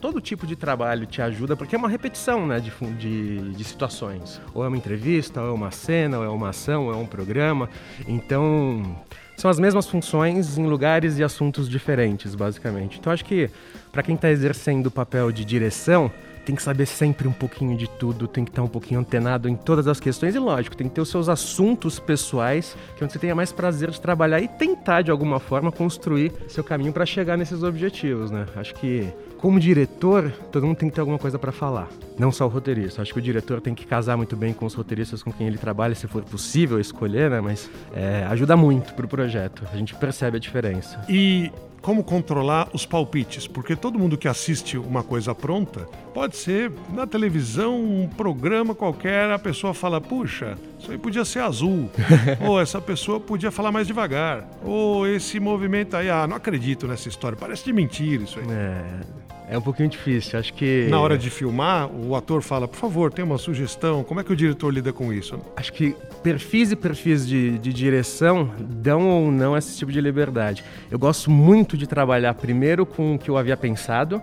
todo 0.00 0.20
tipo 0.20 0.46
de 0.46 0.56
trabalho 0.56 1.06
te 1.06 1.20
ajuda, 1.20 1.56
porque 1.56 1.74
é 1.74 1.78
uma 1.78 1.88
repetição 1.88 2.46
né, 2.46 2.60
de, 2.60 2.70
de, 2.94 3.52
de 3.52 3.64
situações. 3.64 4.40
Ou 4.52 4.64
é 4.64 4.68
uma 4.68 4.76
entrevista, 4.76 5.40
ou 5.40 5.48
é 5.48 5.52
uma 5.52 5.70
cena, 5.70 6.18
ou 6.18 6.24
é 6.24 6.28
uma 6.28 6.43
uma 6.44 6.50
ação, 6.50 6.90
é 6.90 6.96
um 6.96 7.06
programa. 7.06 7.68
Então, 8.06 8.96
são 9.36 9.50
as 9.50 9.58
mesmas 9.58 9.86
funções 9.86 10.56
em 10.58 10.66
lugares 10.66 11.18
e 11.18 11.24
assuntos 11.24 11.68
diferentes, 11.68 12.34
basicamente. 12.34 12.98
Então, 12.98 13.12
acho 13.12 13.24
que 13.24 13.50
para 13.90 14.02
quem 14.02 14.14
está 14.14 14.30
exercendo 14.30 14.86
o 14.86 14.90
papel 14.90 15.32
de 15.32 15.44
direção, 15.44 16.10
tem 16.44 16.54
que 16.54 16.62
saber 16.62 16.86
sempre 16.86 17.26
um 17.26 17.32
pouquinho 17.32 17.76
de 17.76 17.88
tudo, 17.88 18.28
tem 18.28 18.44
que 18.44 18.50
estar 18.50 18.62
um 18.62 18.68
pouquinho 18.68 19.00
antenado 19.00 19.48
em 19.48 19.56
todas 19.56 19.86
as 19.86 19.98
questões 19.98 20.34
e, 20.34 20.38
lógico, 20.38 20.76
tem 20.76 20.88
que 20.88 20.94
ter 20.94 21.00
os 21.00 21.08
seus 21.08 21.28
assuntos 21.28 21.98
pessoais, 21.98 22.76
que 22.96 23.02
é 23.02 23.04
onde 23.04 23.12
você 23.12 23.18
tenha 23.18 23.34
mais 23.34 23.52
prazer 23.52 23.90
de 23.90 24.00
trabalhar 24.00 24.40
e 24.40 24.48
tentar, 24.48 25.02
de 25.02 25.10
alguma 25.10 25.40
forma, 25.40 25.72
construir 25.72 26.32
seu 26.48 26.62
caminho 26.62 26.92
para 26.92 27.06
chegar 27.06 27.36
nesses 27.36 27.62
objetivos, 27.62 28.30
né? 28.30 28.46
Acho 28.56 28.74
que 28.74 29.12
como 29.44 29.60
diretor, 29.60 30.32
todo 30.50 30.66
mundo 30.66 30.78
tem 30.78 30.88
que 30.88 30.94
ter 30.94 31.02
alguma 31.02 31.18
coisa 31.18 31.38
para 31.38 31.52
falar, 31.52 31.88
não 32.18 32.32
só 32.32 32.46
o 32.46 32.48
roteirista. 32.48 33.02
Acho 33.02 33.12
que 33.12 33.18
o 33.18 33.22
diretor 33.22 33.60
tem 33.60 33.74
que 33.74 33.86
casar 33.86 34.16
muito 34.16 34.34
bem 34.34 34.54
com 34.54 34.64
os 34.64 34.72
roteiristas 34.72 35.22
com 35.22 35.30
quem 35.30 35.46
ele 35.46 35.58
trabalha, 35.58 35.94
se 35.94 36.06
for 36.06 36.22
possível 36.22 36.80
escolher, 36.80 37.28
né? 37.30 37.42
Mas 37.42 37.70
é, 37.92 38.24
ajuda 38.30 38.56
muito 38.56 38.94
pro 38.94 39.06
projeto. 39.06 39.62
A 39.70 39.76
gente 39.76 39.94
percebe 39.96 40.38
a 40.38 40.40
diferença. 40.40 40.98
E 41.10 41.52
como 41.84 42.02
controlar 42.02 42.70
os 42.72 42.86
palpites, 42.86 43.46
porque 43.46 43.76
todo 43.76 43.98
mundo 43.98 44.16
que 44.16 44.26
assiste 44.26 44.78
uma 44.78 45.02
coisa 45.02 45.34
pronta, 45.34 45.86
pode 46.14 46.34
ser 46.34 46.72
na 46.94 47.06
televisão, 47.06 47.78
um 47.78 48.08
programa 48.08 48.74
qualquer, 48.74 49.30
a 49.30 49.38
pessoa 49.38 49.74
fala: 49.74 50.00
puxa, 50.00 50.56
isso 50.80 50.90
aí 50.90 50.96
podia 50.96 51.26
ser 51.26 51.40
azul, 51.40 51.90
ou 52.40 52.58
essa 52.58 52.80
pessoa 52.80 53.20
podia 53.20 53.50
falar 53.50 53.70
mais 53.70 53.86
devagar, 53.86 54.48
ou 54.64 55.06
esse 55.06 55.38
movimento 55.38 55.94
aí, 55.94 56.08
ah, 56.08 56.26
não 56.26 56.36
acredito 56.36 56.88
nessa 56.88 57.10
história, 57.10 57.36
parece 57.36 57.66
de 57.66 57.72
mentira 57.74 58.24
isso 58.24 58.40
aí. 58.40 58.46
É. 58.48 59.23
É 59.48 59.58
um 59.58 59.60
pouquinho 59.60 59.88
difícil, 59.88 60.38
acho 60.38 60.54
que. 60.54 60.86
Na 60.88 60.98
hora 60.98 61.18
de 61.18 61.28
filmar, 61.28 61.90
o 61.90 62.16
ator 62.16 62.40
fala, 62.42 62.66
por 62.66 62.76
favor, 62.76 63.12
tem 63.12 63.24
uma 63.24 63.36
sugestão. 63.36 64.02
Como 64.02 64.20
é 64.20 64.24
que 64.24 64.32
o 64.32 64.36
diretor 64.36 64.72
lida 64.72 64.92
com 64.92 65.12
isso? 65.12 65.38
Acho 65.54 65.72
que 65.72 65.94
perfis 66.22 66.72
e 66.72 66.76
perfis 66.76 67.26
de, 67.26 67.58
de 67.58 67.72
direção 67.72 68.50
dão 68.58 69.08
ou 69.08 69.30
não 69.30 69.56
esse 69.56 69.76
tipo 69.76 69.92
de 69.92 70.00
liberdade. 70.00 70.64
Eu 70.90 70.98
gosto 70.98 71.30
muito 71.30 71.76
de 71.76 71.86
trabalhar 71.86 72.32
primeiro 72.34 72.86
com 72.86 73.14
o 73.14 73.18
que 73.18 73.30
eu 73.30 73.36
havia 73.36 73.56
pensado 73.56 74.20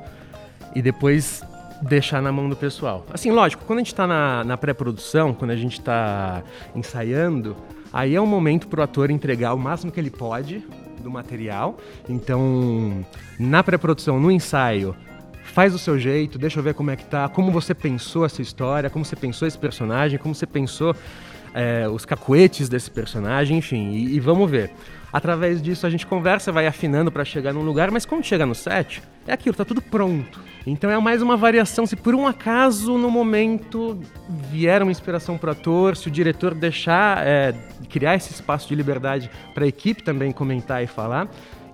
e 0.76 0.82
depois 0.82 1.44
deixar 1.82 2.22
na 2.22 2.32
mão 2.32 2.50
do 2.50 2.56
pessoal. 2.56 3.06
Assim, 3.14 3.32
lógico, 3.32 3.64
quando 3.66 3.78
a 3.78 3.82
gente 3.82 3.94
está 3.94 4.08
na, 4.08 4.44
na 4.44 4.58
pré-produção, 4.58 5.34
quando 5.34 5.52
a 5.52 5.56
gente 5.56 5.80
está 5.80 6.44
ensaiando, 6.76 7.56
aí 7.94 8.16
é 8.16 8.22
um 8.22 8.26
momento 8.26 8.68
para 8.68 8.82
o 8.82 8.84
ator 8.84 9.12
entregar 9.12 9.54
o 9.54 9.58
máximo 9.58 9.92
que 9.92 10.00
ele 10.00 10.12
pode 10.12 10.64
do 11.02 11.10
material. 11.10 11.78
Então, 12.08 13.06
na 13.40 13.64
pré-produção, 13.64 14.20
no 14.20 14.32
ensaio, 14.32 14.96
faz 15.52 15.74
o 15.76 15.78
seu 15.78 16.00
jeito, 16.00 16.40
deixa 16.40 16.60
eu 16.60 16.64
ver 16.64 16.74
como 16.74 16.92
é 16.92 16.96
que 16.96 17.06
tá, 17.06 17.28
como 17.28 17.52
você 17.52 17.74
pensou 17.74 18.26
essa 18.26 18.42
história, 18.42 18.90
como 18.90 19.04
você 19.04 19.16
pensou 19.16 19.48
esse 19.48 19.58
personagem, 19.58 20.18
como 20.18 20.34
você 20.34 20.46
pensou 20.46 20.96
é, 21.54 21.88
os 21.90 22.06
cacuetes 22.06 22.70
desse 22.70 22.90
personagem, 22.90 23.58
enfim, 23.58 23.92
e, 23.92 24.16
e, 24.16 24.20
vamos 24.20 24.50
ver. 24.50 24.72
Através 25.12 25.62
disso 25.62 25.86
a 25.86 25.90
gente 25.90 26.08
conversa, 26.08 26.52
vai 26.54 26.68
afinando 26.68 27.12
para 27.12 27.26
chegar 27.26 27.54
num 27.54 27.64
lugar, 27.64 27.92
mas 27.92 28.06
quando 28.06 28.24
chega 28.24 28.46
no 28.46 28.56
set, 28.56 29.04
é 29.28 29.34
aquilo, 29.34 29.56
tá 29.56 29.66
tudo 29.66 29.82
pronto. 29.82 30.42
Então 30.66 30.90
é 30.90 30.98
mais 31.00 31.22
uma 31.22 31.36
variação. 31.36 31.86
Se 31.86 31.98
por 31.98 32.16
um 32.16 32.26
acaso 32.26 32.98
no 32.98 33.12
momento 33.12 34.00
vier 34.50 34.82
uma 34.82 34.92
inspiração 34.92 35.38
para 35.38 35.50
o 35.50 35.52
ator, 35.52 35.98
se 35.98 36.08
o 36.08 36.12
diretor 36.12 36.54
deixar 36.54 37.28
é, 37.28 37.54
criar 37.90 38.16
esse 38.16 38.32
espaço 38.32 38.70
de 38.70 38.76
liberdade 38.76 39.30
para 39.54 39.66
a 39.66 39.68
equipe 39.68 40.02
também 40.02 40.32
comentar 40.32 40.82
e 40.82 40.88
falar, 40.88 41.28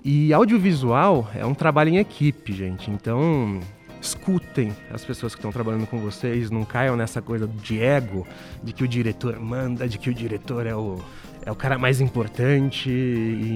e 0.04 0.32
audiovisual 0.32 1.28
é 1.34 1.44
um 1.44 1.54
trabalho 1.54 1.90
em 1.90 1.98
equipe, 1.98 2.52
gente. 2.52 2.90
Então, 2.90 3.60
escutem 4.00 4.74
as 4.90 5.04
pessoas 5.04 5.34
que 5.34 5.38
estão 5.38 5.52
trabalhando 5.52 5.86
com 5.86 5.98
vocês, 5.98 6.50
não 6.50 6.64
caiam 6.64 6.96
nessa 6.96 7.20
coisa 7.22 7.46
de 7.46 7.80
ego, 7.80 8.26
de 8.62 8.72
que 8.72 8.84
o 8.84 8.88
diretor 8.88 9.38
manda, 9.38 9.88
de 9.88 9.98
que 9.98 10.10
o 10.10 10.14
diretor 10.14 10.66
é 10.66 10.74
o 10.74 10.98
é 11.48 11.50
o 11.50 11.54
cara 11.54 11.78
mais 11.78 12.00
importante. 12.00 12.90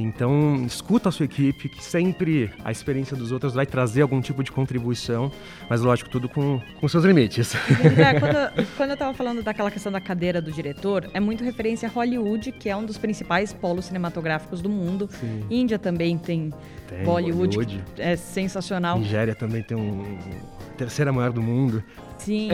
então, 0.02 0.64
escuta 0.64 1.10
a 1.10 1.12
sua 1.12 1.26
equipe, 1.26 1.68
que 1.68 1.84
sempre 1.84 2.50
a 2.64 2.72
experiência 2.72 3.14
dos 3.14 3.32
outros 3.32 3.52
vai 3.52 3.66
trazer 3.66 4.00
algum 4.00 4.20
tipo 4.20 4.42
de 4.42 4.50
contribuição, 4.50 5.30
mas 5.68 5.82
lógico, 5.82 6.08
tudo 6.08 6.26
com, 6.26 6.58
com 6.80 6.88
seus 6.88 7.04
limites. 7.04 7.54
É, 7.54 8.18
quando, 8.18 8.66
quando 8.78 8.90
eu 8.90 8.94
estava 8.94 9.12
falando 9.12 9.42
daquela 9.42 9.70
questão 9.70 9.92
da 9.92 10.00
cadeira 10.00 10.40
do 10.40 10.50
diretor, 10.50 11.10
é 11.12 11.20
muito 11.20 11.44
referência 11.44 11.86
a 11.86 11.92
Hollywood, 11.92 12.52
que 12.52 12.70
é 12.70 12.76
um 12.76 12.84
dos 12.84 12.96
principais 12.96 13.52
polos 13.52 13.84
cinematográficos 13.84 14.62
do 14.62 14.70
mundo. 14.70 15.08
Sim. 15.12 15.44
Índia 15.50 15.78
também 15.78 16.16
tem, 16.16 16.50
tem 16.88 17.04
Bollywood, 17.04 17.56
Hollywood. 17.56 17.84
é 17.98 18.16
sensacional. 18.16 18.98
Nigéria 18.98 19.34
também 19.34 19.62
tem 19.62 19.76
um 19.76 20.18
terceira 20.82 21.12
maior 21.12 21.32
do 21.32 21.40
mundo. 21.40 21.82
Sim. 22.18 22.48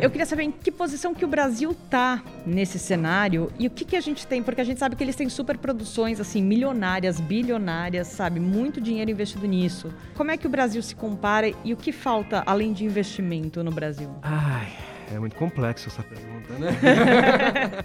Eu 0.00 0.10
queria 0.10 0.26
saber 0.26 0.44
em 0.44 0.50
que 0.50 0.70
posição 0.70 1.14
que 1.14 1.24
o 1.24 1.28
Brasil 1.28 1.74
tá 1.90 2.22
nesse 2.46 2.78
cenário 2.78 3.50
e 3.58 3.66
o 3.66 3.70
que, 3.70 3.84
que 3.84 3.96
a 3.96 4.00
gente 4.00 4.26
tem, 4.26 4.42
porque 4.42 4.60
a 4.60 4.64
gente 4.64 4.78
sabe 4.78 4.96
que 4.96 5.04
eles 5.04 5.16
têm 5.16 5.28
super 5.28 5.58
produções 5.58 6.20
assim 6.20 6.42
milionárias, 6.42 7.20
bilionárias, 7.20 8.08
sabe, 8.08 8.40
muito 8.40 8.80
dinheiro 8.80 9.10
investido 9.10 9.46
nisso. 9.46 9.92
Como 10.14 10.30
é 10.30 10.36
que 10.36 10.46
o 10.46 10.50
Brasil 10.50 10.82
se 10.82 10.94
compara 10.94 11.52
e 11.64 11.72
o 11.72 11.76
que 11.76 11.92
falta 11.92 12.42
além 12.46 12.72
de 12.72 12.84
investimento 12.84 13.62
no 13.62 13.70
Brasil? 13.70 14.10
Ai, 14.22 14.72
é 15.14 15.18
muito 15.18 15.36
complexo 15.36 15.88
essa 15.88 16.02
pergunta, 16.02 16.54
né? 16.58 17.84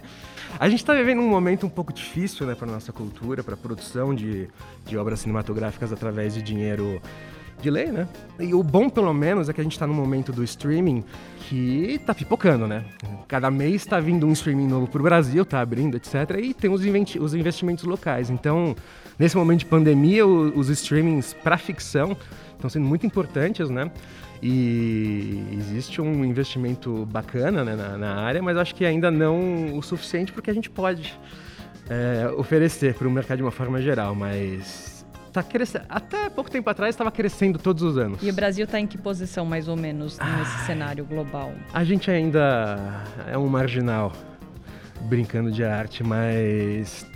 a 0.58 0.68
gente 0.68 0.80
está 0.80 0.94
vivendo 0.94 1.20
um 1.20 1.28
momento 1.28 1.66
um 1.66 1.70
pouco 1.70 1.92
difícil, 1.92 2.46
né, 2.46 2.54
para 2.54 2.66
nossa 2.66 2.92
cultura, 2.92 3.42
para 3.42 3.54
a 3.54 3.58
produção 3.58 4.14
de, 4.14 4.48
de 4.86 4.96
obras 4.96 5.20
cinematográficas 5.20 5.92
através 5.92 6.34
de 6.34 6.42
dinheiro 6.42 7.00
de 7.60 7.70
lei, 7.70 7.86
né? 7.86 8.08
E 8.38 8.54
o 8.54 8.62
bom, 8.62 8.88
pelo 8.88 9.12
menos, 9.12 9.48
é 9.48 9.52
que 9.52 9.60
a 9.60 9.64
gente 9.64 9.72
está 9.72 9.86
no 9.86 9.94
momento 9.94 10.32
do 10.32 10.42
streaming 10.44 11.04
que 11.48 12.00
tá 12.06 12.14
pipocando, 12.14 12.66
né? 12.66 12.84
Cada 13.26 13.50
mês 13.50 13.76
está 13.76 13.98
vindo 14.00 14.26
um 14.26 14.32
streaming 14.32 14.66
novo 14.66 14.86
para 14.86 15.00
o 15.00 15.02
Brasil, 15.02 15.44
tá 15.44 15.60
abrindo, 15.60 15.96
etc. 15.96 16.14
E 16.42 16.54
tem 16.54 16.70
os, 16.70 16.82
os 17.16 17.34
investimentos 17.34 17.84
locais. 17.84 18.30
Então, 18.30 18.74
nesse 19.18 19.36
momento 19.36 19.60
de 19.60 19.66
pandemia, 19.66 20.26
o, 20.26 20.58
os 20.58 20.68
streamings 20.68 21.34
para 21.34 21.58
ficção 21.58 22.16
estão 22.54 22.70
sendo 22.70 22.86
muito 22.86 23.06
importantes, 23.06 23.68
né? 23.68 23.90
E 24.42 25.44
existe 25.52 26.00
um 26.00 26.24
investimento 26.24 27.04
bacana 27.06 27.62
né, 27.62 27.76
na, 27.76 27.98
na, 27.98 28.14
área, 28.14 28.40
mas 28.40 28.56
acho 28.56 28.74
que 28.74 28.86
ainda 28.86 29.10
não 29.10 29.76
o 29.76 29.82
suficiente 29.82 30.32
porque 30.32 30.50
a 30.50 30.54
gente 30.54 30.70
pode 30.70 31.14
é, 31.90 32.26
oferecer 32.36 32.94
para 32.94 33.06
o 33.06 33.10
mercado 33.10 33.38
de 33.38 33.42
uma 33.42 33.50
forma 33.50 33.82
geral. 33.82 34.14
Mas 34.14 34.99
tá 35.32 35.42
crescendo. 35.42 35.84
Até 35.88 36.28
pouco 36.28 36.50
tempo 36.50 36.68
atrás 36.68 36.94
estava 36.94 37.10
crescendo 37.10 37.58
todos 37.58 37.82
os 37.82 37.96
anos. 37.96 38.20
E 38.22 38.30
o 38.30 38.32
Brasil 38.32 38.64
está 38.64 38.78
em 38.78 38.86
que 38.86 38.98
posição, 38.98 39.44
mais 39.44 39.68
ou 39.68 39.76
menos, 39.76 40.18
nesse 40.18 40.56
Ai, 40.58 40.66
cenário 40.66 41.04
global? 41.04 41.52
A 41.72 41.84
gente 41.84 42.10
ainda 42.10 43.04
é 43.26 43.38
um 43.38 43.46
marginal, 43.46 44.12
brincando 45.02 45.50
de 45.50 45.64
arte, 45.64 46.02
mas 46.02 47.06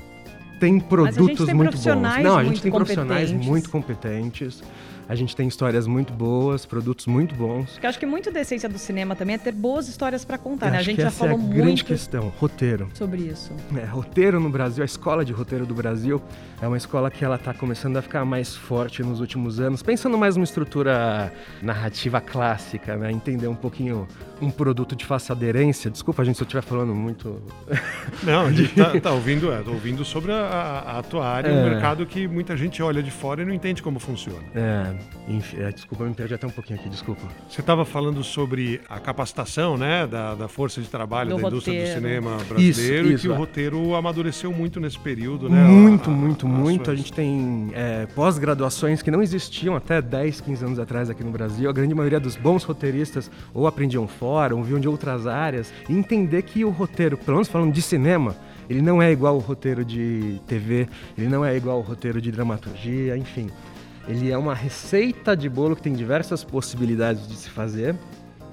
tem 0.61 0.78
produtos 0.80 1.16
mas 1.16 1.26
a 1.26 1.28
gente 1.28 1.47
tem 1.47 1.54
muito 1.54 1.76
bons. 1.76 2.23
Não, 2.23 2.38
a 2.38 2.44
gente 2.44 2.62
tem 2.62 2.73
profissionais 2.73 3.33
muito 3.33 3.71
competentes. 3.71 4.62
A 5.09 5.15
gente 5.15 5.37
tem 5.37 5.47
histórias 5.47 5.87
muito 5.87 6.13
boas, 6.13 6.65
produtos 6.65 7.07
muito 7.07 7.35
bons. 7.35 7.73
Porque 7.73 7.87
acho 7.87 7.99
que 7.99 8.07
muito 8.07 8.31
da 8.31 8.41
essência 8.41 8.69
do 8.69 8.79
cinema 8.79 9.15
também 9.15 9.35
é 9.35 9.39
ter 9.39 9.53
boas 9.53 9.89
histórias 9.89 10.25
para 10.25 10.39
contar, 10.39 10.71
né? 10.71 10.79
A 10.79 10.83
gente 10.83 11.01
já 11.01 11.11
falou 11.11 11.33
é 11.33 11.37
a 11.37 11.39
muito 11.39 11.57
grande 11.57 11.85
questão, 11.85 12.33
roteiro. 12.39 12.89
Sobre 12.95 13.23
isso. 13.23 13.53
É, 13.77 13.85
roteiro 13.85 14.41
no 14.41 14.49
Brasil, 14.49 14.83
a 14.83 14.87
escola 14.87 15.25
de 15.25 15.33
roteiro 15.33 15.67
do 15.67 15.75
Brasil 15.75 16.23
é 16.61 16.67
uma 16.67 16.77
escola 16.77 17.11
que 17.11 17.25
ela 17.25 17.37
está 17.37 17.53
começando 17.53 17.97
a 17.97 18.03
ficar 18.03 18.25
mais 18.25 18.57
forte 18.57 19.03
nos 19.03 19.21
últimos 19.21 19.61
anos, 19.61 19.83
pensando 19.83 20.17
mais 20.17 20.37
numa 20.37 20.45
estrutura 20.45 21.33
narrativa 21.63 22.21
clássica, 22.21 22.97
né? 22.97 23.11
Entender 23.13 23.49
um 23.49 23.55
pouquinho 23.55 24.09
um 24.41 24.51
produto 24.51 24.97
de 24.97 25.05
fácil 25.05 25.33
aderência. 25.33 25.91
Desculpa, 25.91 26.25
gente, 26.25 26.37
se 26.37 26.43
eu 26.43 26.47
estiver 26.47 26.63
falando 26.63 26.95
muito. 26.95 27.43
Não, 28.23 28.47
a 28.47 28.53
gente 28.53 28.75
tá, 28.75 28.93
tá 29.01 29.13
ouvindo, 29.13 29.53
é, 29.53 29.61
ouvindo 29.61 30.05
sobre 30.05 30.33
a, 30.33 30.99
a 30.99 31.03
tua 31.03 31.27
área, 31.27 31.49
é. 31.49 31.53
um 31.53 31.65
mercado 31.65 32.07
que 32.07 32.27
muita 32.27 32.57
gente 32.57 32.83
olha 32.83 33.03
de 33.03 33.11
fora 33.11 33.43
e 33.43 33.45
não 33.45 33.53
entende 33.53 33.83
como 33.83 33.99
funciona. 33.99 34.43
É, 34.55 34.94
enfim, 35.29 35.59
é, 35.59 35.71
desculpa, 35.71 36.05
me 36.05 36.15
perdi 36.15 36.35
até 36.35 36.47
um 36.47 36.51
pouquinho 36.51 36.79
aqui, 36.79 36.89
desculpa. 36.89 37.23
Você 37.49 37.61
estava 37.61 37.85
falando 37.85 38.23
sobre 38.23 38.81
a 38.89 38.99
capacitação, 39.01 39.77
né, 39.77 40.07
da, 40.07 40.35
da 40.35 40.49
força 40.49 40.81
de 40.81 40.89
trabalho 40.89 41.31
do 41.31 41.43
da 41.43 41.49
indústria 41.49 41.79
roteiro. 41.79 42.01
do 42.01 42.07
cinema 42.07 42.37
brasileiro 42.49 43.07
isso, 43.07 43.15
isso, 43.15 43.27
e 43.27 43.29
que 43.29 43.29
o 43.29 43.35
roteiro 43.35 43.95
amadureceu 43.95 44.53
muito 44.53 44.81
nesse 44.81 44.99
período, 44.99 45.49
né? 45.49 45.65
Muito, 45.65 46.11
a, 46.11 46.13
muito, 46.13 46.47
a, 46.47 46.49
muito. 46.49 46.91
A 46.91 46.95
gente 46.95 47.13
tem 47.13 47.71
é, 47.75 48.07
pós-graduações 48.15 49.03
que 49.03 49.11
não 49.11 49.23
existiam 49.23 49.75
até 49.77 50.03
10, 50.03 50.41
15 50.41 50.65
anos 50.65 50.79
atrás 50.79 51.09
aqui 51.09 51.25
no 51.25 51.31
Brasil. 51.31 51.69
A 51.69 51.73
grande 51.73 51.95
maioria 51.95 52.21
dos 52.21 52.37
bons 52.37 52.65
roteiristas 52.65 53.31
ou 53.53 53.67
aprendiam 53.67 54.07
fora, 54.07 54.55
ou 54.55 54.63
viam 54.63 54.81
de 54.81 54.89
outras 54.89 55.27
áreas. 55.27 55.73
E 55.89 55.93
entender 55.93 56.43
que 56.43 56.65
o 56.65 56.71
roteiro, 56.71 57.17
pelo 57.17 57.37
menos 57.37 57.49
falando 57.49 57.73
de 57.73 57.83
cinema, 57.83 58.37
ele 58.69 58.83
não 58.83 59.01
é 59.01 59.11
igual 59.11 59.35
ao 59.35 59.41
roteiro 59.41 59.85
de 59.85 60.41
TV, 60.47 60.89
ele 61.17 61.29
não 61.29 61.45
é 61.45 61.57
igual 61.57 61.77
ao 61.77 61.83
roteiro 61.83 62.21
de 62.21 62.31
dramaturgia, 62.31 63.17
enfim. 63.17 63.51
Ele 64.07 64.31
é 64.31 64.37
uma 64.37 64.55
receita 64.55 65.37
de 65.37 65.49
bolo 65.49 65.75
que 65.75 65.83
tem 65.83 65.95
diversas 65.95 66.45
possibilidades 66.45 67.27
de 67.27 67.35
se 67.35 67.49
fazer 67.49 67.97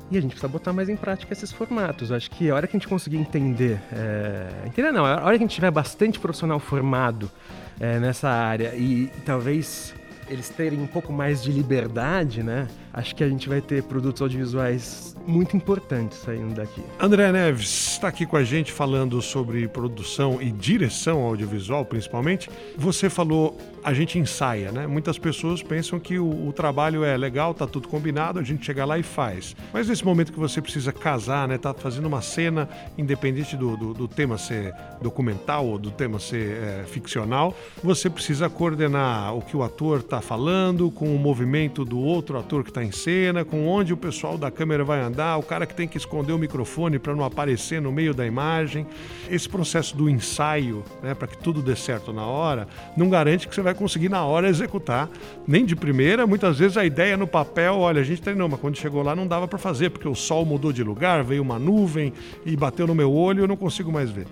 e 0.09 0.17
a 0.17 0.21
gente 0.21 0.31
precisa 0.31 0.47
botar 0.49 0.73
mais 0.73 0.89
em 0.89 0.95
prática 0.95 1.31
esses 1.31 1.51
formatos. 1.51 2.09
Eu 2.09 2.17
acho 2.17 2.29
que 2.31 2.49
a 2.49 2.55
hora 2.55 2.67
que 2.67 2.75
a 2.75 2.79
gente 2.79 2.87
conseguir 2.87 3.17
entender, 3.17 3.79
é... 3.93 4.49
entender 4.65 4.91
não, 4.91 5.05
a 5.05 5.23
hora 5.23 5.37
que 5.37 5.43
a 5.43 5.47
gente 5.47 5.55
tiver 5.55 5.71
bastante 5.71 6.19
profissional 6.19 6.59
formado 6.59 7.31
é, 7.79 7.97
nessa 7.99 8.29
área 8.29 8.75
e, 8.75 9.03
e 9.03 9.21
talvez 9.25 9.93
eles 10.27 10.49
terem 10.49 10.81
um 10.81 10.87
pouco 10.87 11.11
mais 11.11 11.41
de 11.43 11.51
liberdade, 11.51 12.43
né? 12.43 12.67
Acho 12.93 13.15
que 13.15 13.23
a 13.23 13.29
gente 13.29 13.47
vai 13.47 13.61
ter 13.61 13.83
produtos 13.83 14.21
audiovisuais 14.21 15.15
muito 15.25 15.55
importantes 15.55 16.17
saindo 16.17 16.53
daqui. 16.53 16.81
André 16.99 17.31
Neves 17.31 17.93
está 17.93 18.07
aqui 18.07 18.25
com 18.25 18.35
a 18.35 18.43
gente 18.43 18.71
falando 18.71 19.21
sobre 19.21 19.67
produção 19.67 20.41
e 20.41 20.51
direção 20.51 21.21
audiovisual, 21.21 21.85
principalmente. 21.85 22.49
Você 22.77 23.09
falou 23.09 23.57
a 23.83 23.93
gente 23.93 24.19
ensaia, 24.19 24.71
né? 24.71 24.85
Muitas 24.85 25.17
pessoas 25.17 25.63
pensam 25.63 25.99
que 25.99 26.19
o, 26.19 26.47
o, 26.47 26.53
trabalho 26.53 27.03
é 27.03 27.17
legal, 27.17 27.53
tá 27.53 27.65
tudo 27.65 27.87
combinado, 27.87 28.39
a 28.39 28.43
gente 28.43 28.65
chega 28.65 28.85
lá 28.85 28.97
e 28.97 29.03
faz. 29.03 29.55
Mas 29.73 29.87
nesse 29.87 30.05
momento 30.05 30.31
que 30.31 30.39
você 30.39 30.61
precisa 30.61 30.91
casar, 30.91 31.47
né? 31.47 31.57
Tá 31.57 31.73
fazendo 31.73 32.05
uma 32.05 32.21
cena, 32.21 32.69
independente 32.97 33.57
do, 33.57 33.75
do, 33.75 33.93
do 33.93 34.07
tema 34.07 34.37
ser 34.37 34.73
documental 35.01 35.65
ou 35.65 35.77
do 35.77 35.91
tema 35.91 36.19
ser 36.19 36.57
é, 36.57 36.83
ficcional, 36.85 37.55
você 37.83 38.09
precisa 38.09 38.49
coordenar 38.49 39.35
o 39.35 39.41
que 39.41 39.57
o 39.57 39.63
ator 39.63 39.99
está 39.99 40.21
falando 40.21 40.91
com 40.91 41.15
o 41.15 41.19
movimento 41.19 41.83
do 41.83 41.99
outro 41.99 42.37
ator 42.37 42.63
que 42.63 42.69
está 42.69 42.80
em 42.83 42.91
cena, 42.91 43.43
com 43.45 43.67
onde 43.67 43.93
o 43.93 43.97
pessoal 43.97 44.37
da 44.37 44.51
câmera 44.51 44.83
vai 44.83 44.99
andar, 44.99 45.37
o 45.37 45.43
cara 45.43 45.65
que 45.65 45.73
tem 45.73 45.87
que 45.87 45.97
esconder 45.97 46.33
o 46.33 46.37
microfone 46.37 46.99
para 46.99 47.15
não 47.15 47.23
aparecer 47.23 47.81
no 47.81 47.91
meio 47.91 48.13
da 48.13 48.25
imagem. 48.25 48.85
Esse 49.29 49.47
processo 49.47 49.95
do 49.95 50.09
ensaio, 50.09 50.83
né? 51.01 51.13
Para 51.13 51.27
que 51.27 51.37
tudo 51.37 51.61
dê 51.61 51.75
certo 51.75 52.11
na 52.11 52.25
hora, 52.25 52.67
não 52.95 53.09
garante 53.09 53.47
que 53.47 53.55
você 53.55 53.61
vai 53.61 53.73
conseguir 53.73 54.09
na 54.09 54.23
hora 54.23 54.49
executar. 54.49 55.09
Nem 55.47 55.65
de 55.65 55.75
primeira, 55.75 56.27
muitas 56.27 56.59
vezes 56.59 56.77
a 56.77 56.85
ideia 56.85 57.17
no 57.17 57.27
papel, 57.27 57.77
olha, 57.77 58.01
a 58.01 58.03
gente 58.03 58.21
treinou, 58.21 58.47
mas 58.49 58.59
quando 58.59 58.77
chegou 58.77 59.03
lá 59.03 59.15
não 59.15 59.27
dava 59.27 59.47
para 59.47 59.59
fazer, 59.59 59.89
porque 59.89 60.07
o 60.07 60.15
sol 60.15 60.45
mudou 60.45 60.73
de 60.73 60.83
lugar, 60.83 61.23
veio 61.23 61.41
uma 61.41 61.59
nuvem 61.59 62.13
e 62.45 62.55
bateu 62.55 62.87
no 62.87 62.95
meu 62.95 63.11
olho 63.11 63.39
e 63.39 63.43
eu 63.43 63.47
não 63.47 63.57
consigo 63.57 63.91
mais 63.91 64.09
ver. 64.09 64.27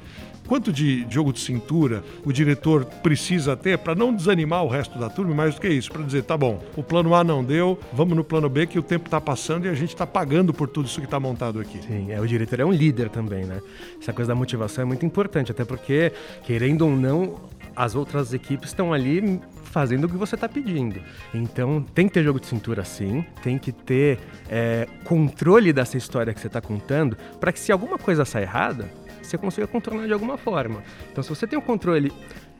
Quanto 0.49 0.73
de 0.73 1.05
jogo 1.07 1.31
de 1.31 1.39
cintura 1.39 2.03
o 2.25 2.33
diretor 2.33 2.83
precisa 2.83 3.55
ter 3.55 3.77
para 3.77 3.93
não 3.93 4.11
desanimar 4.11 4.63
o 4.63 4.67
resto 4.67 4.97
da 4.97 5.07
turma, 5.07 5.35
mais 5.35 5.53
do 5.53 5.61
que 5.61 5.69
isso, 5.69 5.91
para 5.91 6.01
dizer, 6.01 6.23
tá 6.23 6.35
bom, 6.35 6.59
o 6.75 6.81
plano 6.81 7.13
A 7.13 7.23
não 7.23 7.43
deu, 7.43 7.79
vamos 7.93 8.17
no 8.17 8.23
plano 8.23 8.49
B 8.49 8.65
que 8.65 8.79
o 8.79 8.81
tempo 8.81 9.05
está 9.05 9.21
passando 9.21 9.67
e 9.67 9.69
a 9.69 9.75
gente 9.75 9.89
está 9.89 10.07
pagando 10.07 10.51
por 10.51 10.67
tudo 10.67 10.87
isso 10.87 10.99
que 10.99 11.05
está 11.05 11.19
montado 11.19 11.59
aqui. 11.59 11.79
Sim, 11.83 12.11
é, 12.11 12.19
o 12.19 12.25
diretor 12.25 12.61
é 12.61 12.65
um 12.65 12.71
líder 12.71 13.09
também, 13.09 13.45
né? 13.45 13.61
Essa 14.01 14.11
coisa 14.11 14.29
da 14.29 14.35
motivação 14.35 14.81
é 14.81 14.85
muito 14.85 15.05
importante, 15.05 15.51
até 15.51 15.63
porque, 15.63 16.11
querendo 16.43 16.81
ou 16.81 16.97
não, 16.97 17.35
as 17.75 17.93
outras 17.93 18.33
equipes 18.33 18.71
estão 18.71 18.91
ali 18.91 19.39
fazendo 19.65 20.05
o 20.05 20.09
que 20.09 20.17
você 20.17 20.33
está 20.33 20.49
pedindo. 20.49 20.99
Então 21.31 21.85
tem 21.93 22.07
que 22.07 22.13
ter 22.15 22.23
jogo 22.23 22.39
de 22.39 22.47
cintura 22.47 22.83
sim, 22.83 23.23
tem 23.43 23.59
que 23.59 23.71
ter 23.71 24.17
é, 24.49 24.87
controle 25.03 25.71
dessa 25.71 25.95
história 25.95 26.33
que 26.33 26.39
você 26.39 26.47
está 26.47 26.59
contando, 26.59 27.15
para 27.39 27.51
que 27.51 27.59
se 27.59 27.71
alguma 27.71 27.99
coisa 27.99 28.25
sair 28.25 28.43
errada, 28.43 28.89
você 29.29 29.37
consiga 29.37 29.67
contornar 29.67 30.07
de 30.07 30.13
alguma 30.13 30.37
forma. 30.37 30.83
Então 31.11 31.23
se 31.23 31.29
você 31.29 31.45
tem 31.47 31.57
o 31.57 31.61
controle 31.61 32.11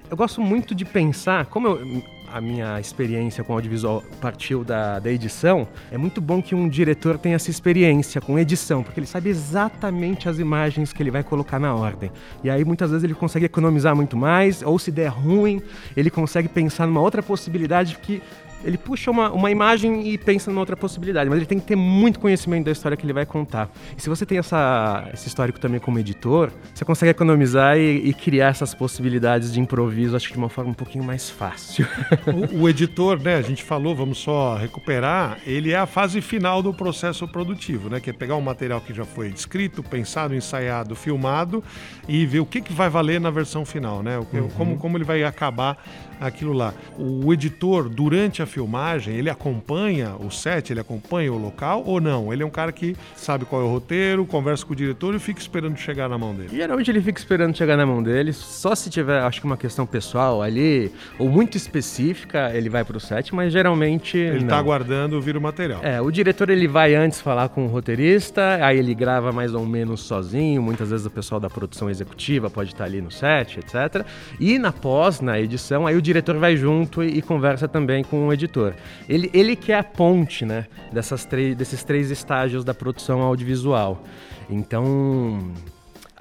eu 0.10 0.18
gosto 0.18 0.42
muito 0.42 0.74
de 0.74 0.86
pensar, 0.86 1.46
como 1.46 1.68
eu, 1.68 2.04
a 2.34 2.42
minha 2.42 2.80
experiência 2.80 3.44
com 3.44 3.54
audiovisual 3.54 4.04
partiu 4.20 4.64
da, 4.64 4.98
da 4.98 5.12
edição, 5.12 5.68
é 5.92 6.00
muito 6.00 6.20
bom 6.20 6.42
que 6.42 6.56
um 6.56 6.68
diretor 6.68 7.20
tenha 7.20 7.36
essa 7.36 7.52
experiência 7.52 8.20
com 8.20 8.40
edição, 8.40 8.82
porque 8.82 9.00
ele 9.00 9.06
sabe 9.06 9.30
exatamente 9.30 10.28
as 10.28 10.40
imagens 10.40 10.92
que 10.92 11.04
ele 11.04 11.12
vai 11.12 11.24
colocar 11.24 11.60
na 11.60 11.76
ordem. 11.76 12.12
E 12.44 12.50
aí 12.50 12.66
muitas 12.66 12.90
vezes 12.90 13.04
ele 13.04 13.14
consegue 13.14 13.46
economizar 13.46 13.96
muito 13.96 14.18
mais, 14.18 14.64
ou 14.64 14.80
se 14.80 14.92
der 14.92 15.10
ruim, 15.10 15.62
ele 15.96 16.10
consegue 16.10 16.48
pensar 16.48 16.88
numa 16.88 17.02
outra 17.02 17.22
possibilidade 17.22 18.00
que 18.00 18.20
ele 18.64 18.78
puxa 18.78 19.10
uma, 19.12 19.32
uma 19.32 19.50
imagem 19.52 20.08
e 20.08 20.18
pensa 20.18 20.50
numa 20.50 20.62
outra 20.62 20.76
possibilidade, 20.76 21.30
mas 21.30 21.38
ele 21.38 21.46
tem 21.46 21.60
que 21.60 21.66
ter 21.66 21.76
muito 21.76 22.20
conhecimento 22.20 22.66
da 22.66 22.72
história 22.72 22.98
que 22.98 23.06
ele 23.06 23.14
vai 23.14 23.26
contar. 23.26 23.70
E 23.98 24.02
se 24.02 24.10
você 24.10 24.26
tem 24.26 24.38
essa, 24.38 25.10
esse 25.14 25.28
histórico 25.28 25.60
também 25.60 25.80
como 25.80 26.00
editor, 26.00 26.52
você 26.74 26.84
consegue 26.84 27.12
economizar 27.12 27.78
e, 27.78 28.10
e 28.10 28.14
criar 28.14 28.50
essas 28.50 28.74
possibilidades 28.74 29.54
de 29.54 29.60
improviso, 29.60 30.16
acho 30.16 30.28
que 30.28 30.34
de 30.34 30.40
uma 30.40 30.50
forma 30.50 30.72
um 30.72 30.76
pouquinho 30.76 31.04
mais 31.04 31.30
fácil. 31.30 31.88
O, 32.30 32.64
o, 32.64 32.70
editor, 32.70 33.20
né, 33.20 33.36
a 33.36 33.42
gente 33.42 33.64
falou, 33.64 33.96
vamos 33.96 34.20
só 34.20 34.56
recuperar, 34.56 35.40
ele 35.46 35.72
é 35.72 35.78
a 35.78 35.86
fase 35.86 36.22
final 36.22 36.62
do 36.62 36.74
processo 36.74 37.28
produtivo, 37.28 37.90
né, 37.90 38.00
que 38.00 38.10
é 38.10 38.14
pegar 38.14 38.36
um 38.36 38.42
material 38.42 38.82
que 38.82 38.94
já 38.94 39.06
foi 39.06 39.30
escrito, 39.30 39.82
pensado, 39.82 40.36
ensaiado, 40.36 40.96
filmado 40.96 41.64
e 42.08 42.26
ver 42.26 42.40
o 42.40 42.46
que, 42.46 42.62
que 42.62 42.74
vai 42.74 42.90
valer 42.90 43.20
na 43.20 43.30
versão 43.30 43.66
final, 43.66 44.04
né, 44.04 44.20
uhum. 44.20 44.50
como, 44.50 44.78
como 44.78 44.98
ele 44.98 45.04
vai 45.04 45.24
acabar 45.24 45.78
aquilo 46.20 46.54
lá. 46.54 46.74
O 46.98 47.34
editor, 47.34 47.90
durante 47.90 48.42
a 48.42 48.46
filmagem, 48.46 49.16
ele 49.16 49.30
acompanha 49.30 50.16
o 50.20 50.30
set, 50.30 50.72
ele 50.72 50.80
acompanha 50.80 51.32
o 51.32 51.38
local 51.38 51.84
ou 51.86 52.02
não? 52.02 52.34
Ele 52.34 52.44
é 52.44 52.46
um 52.46 52.50
cara 52.50 52.72
que 52.72 52.96
sabe 53.16 53.46
qual 53.46 53.62
é 53.62 53.66
o 53.66 53.68
roteiro, 53.68 54.26
conversa 54.26 54.66
com 54.66 54.74
o 54.74 54.76
diretor 54.76 55.16
e 55.16 55.20
fica 55.20 55.40
esperando 55.40 55.78
chegar 55.78 56.10
na 56.10 56.18
mão 56.18 56.34
dele. 56.34 56.50
Geralmente 56.52 56.92
ele 56.92 57.02
fica 57.02 57.20
esperando 57.20 57.56
chegar 57.56 57.78
na 57.78 57.86
mão 57.86 58.04
dele, 58.04 58.34
só 58.34 58.76
se 58.76 58.90
tiver, 58.90 59.22
acho 59.22 59.40
que 59.40 59.46
uma 59.46 59.58
questão 59.58 59.86
pessoal 59.86 60.42
ali, 60.42 60.92
ou 61.18 61.30
muito 61.30 61.56
específica, 61.56 62.52
ele 62.54 62.70
vai 62.70 62.84
pro 62.84 63.00
set, 63.00 63.34
mas 63.34 63.52
geralmente. 63.52 64.18
Ele 64.18 64.42
não. 64.42 64.48
tá 64.48 64.58
aguardando 64.58 65.20
vir 65.22 65.38
o 65.38 65.42
material. 65.42 65.82
É, 65.84 66.02
o 66.02 66.12
diretor 66.12 66.50
ele 66.50 66.68
vai 66.68 66.96
antes 66.96 67.22
falar 67.22 67.50
com 67.50 67.66
o 67.66 67.68
roteirista, 67.68 68.60
aí 68.64 68.78
ele 68.78 68.94
grava 68.94 69.32
mais 69.32 69.54
ou 69.54 69.66
menos 69.66 70.02
sozinho, 70.02 70.62
muitas 70.62 70.90
vezes 70.90 71.06
o 71.06 71.10
pessoal 71.10 71.40
da 71.40 71.50
produção 71.50 71.90
executiva 71.90 72.50
pode 72.50 72.72
estar 72.72 72.86
ali 72.86 73.02
no 73.02 73.12
set, 73.12 73.60
etc. 73.60 74.06
E 74.40 74.58
na 74.58 74.72
pós, 74.72 75.22
na 75.22 75.40
edição, 75.40 75.88
aí 75.88 75.96
o 75.96 76.02
diretor 76.10 76.38
vai 76.38 76.58
junto 76.58 77.04
e, 77.04 77.20
e 77.20 77.22
conversa 77.22 77.68
também 77.68 78.04
com 78.04 78.28
o 78.28 78.34
editor. 78.34 78.74
Ele, 79.08 79.30
ele 79.34 79.56
que 79.56 79.72
é 79.72 79.78
a 79.78 79.84
ponte, 79.84 80.46
né, 80.46 80.66
dessas 80.92 81.26
desses 81.56 81.84
três 81.84 82.10
estágios 82.10 82.64
da 82.64 82.74
produção 82.74 83.22
audiovisual. 83.22 84.04
Então, 84.50 85.54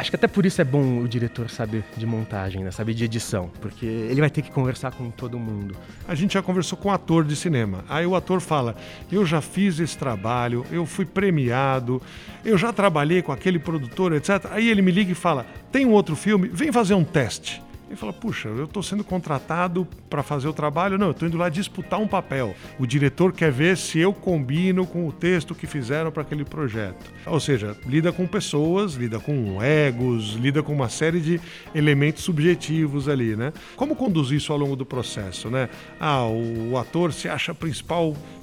Acho 0.00 0.10
que 0.10 0.16
até 0.16 0.28
por 0.28 0.46
isso 0.46 0.60
é 0.60 0.64
bom 0.64 1.00
o 1.00 1.08
diretor 1.08 1.50
saber 1.50 1.82
de 1.96 2.06
montagem, 2.06 2.62
né? 2.62 2.70
saber 2.70 2.94
de 2.94 3.04
edição, 3.04 3.50
porque 3.60 3.84
ele 3.84 4.20
vai 4.20 4.30
ter 4.30 4.42
que 4.42 4.50
conversar 4.52 4.92
com 4.92 5.10
todo 5.10 5.36
mundo. 5.40 5.74
A 6.06 6.14
gente 6.14 6.34
já 6.34 6.42
conversou 6.42 6.78
com 6.78 6.88
um 6.88 6.92
ator 6.92 7.24
de 7.24 7.34
cinema. 7.34 7.84
Aí 7.88 8.06
o 8.06 8.14
ator 8.14 8.38
fala: 8.38 8.76
Eu 9.10 9.26
já 9.26 9.40
fiz 9.40 9.80
esse 9.80 9.98
trabalho, 9.98 10.64
eu 10.70 10.86
fui 10.86 11.04
premiado, 11.04 12.00
eu 12.44 12.56
já 12.56 12.72
trabalhei 12.72 13.22
com 13.22 13.32
aquele 13.32 13.58
produtor, 13.58 14.12
etc. 14.12 14.46
Aí 14.52 14.68
ele 14.68 14.82
me 14.82 14.92
liga 14.92 15.10
e 15.10 15.16
fala: 15.16 15.44
Tem 15.72 15.84
um 15.84 15.90
outro 15.90 16.14
filme, 16.14 16.46
vem 16.46 16.70
fazer 16.70 16.94
um 16.94 17.02
teste. 17.02 17.60
Ele 17.88 17.96
fala: 17.96 18.12
Puxa, 18.12 18.48
eu 18.48 18.64
estou 18.64 18.82
sendo 18.82 19.02
contratado 19.02 19.86
para 20.08 20.22
fazer 20.22 20.46
o 20.48 20.52
trabalho. 20.52 20.98
Não, 20.98 21.06
eu 21.06 21.12
estou 21.12 21.26
indo 21.26 21.38
lá 21.38 21.48
disputar 21.48 21.98
um 21.98 22.06
papel. 22.06 22.54
O 22.78 22.86
diretor 22.86 23.32
quer 23.32 23.50
ver 23.50 23.76
se 23.76 23.98
eu 23.98 24.12
combino 24.12 24.86
com 24.86 25.08
o 25.08 25.12
texto 25.12 25.54
que 25.54 25.66
fizeram 25.66 26.10
para 26.10 26.22
aquele 26.22 26.44
projeto. 26.44 27.10
Ou 27.26 27.40
seja, 27.40 27.76
lida 27.86 28.12
com 28.12 28.26
pessoas, 28.26 28.94
lida 28.94 29.18
com 29.18 29.62
egos, 29.62 30.34
lida 30.34 30.62
com 30.62 30.72
uma 30.72 30.88
série 30.88 31.20
de 31.20 31.40
elementos 31.74 32.24
subjetivos 32.24 33.08
ali, 33.08 33.34
né? 33.34 33.52
Como 33.76 33.96
conduzir 33.96 34.36
isso 34.36 34.52
ao 34.52 34.58
longo 34.58 34.76
do 34.76 34.84
processo, 34.84 35.50
né? 35.50 35.68
Ah, 35.98 36.26
o 36.26 36.76
ator 36.76 37.12
se 37.12 37.28
acha 37.28 37.52
a 37.52 37.54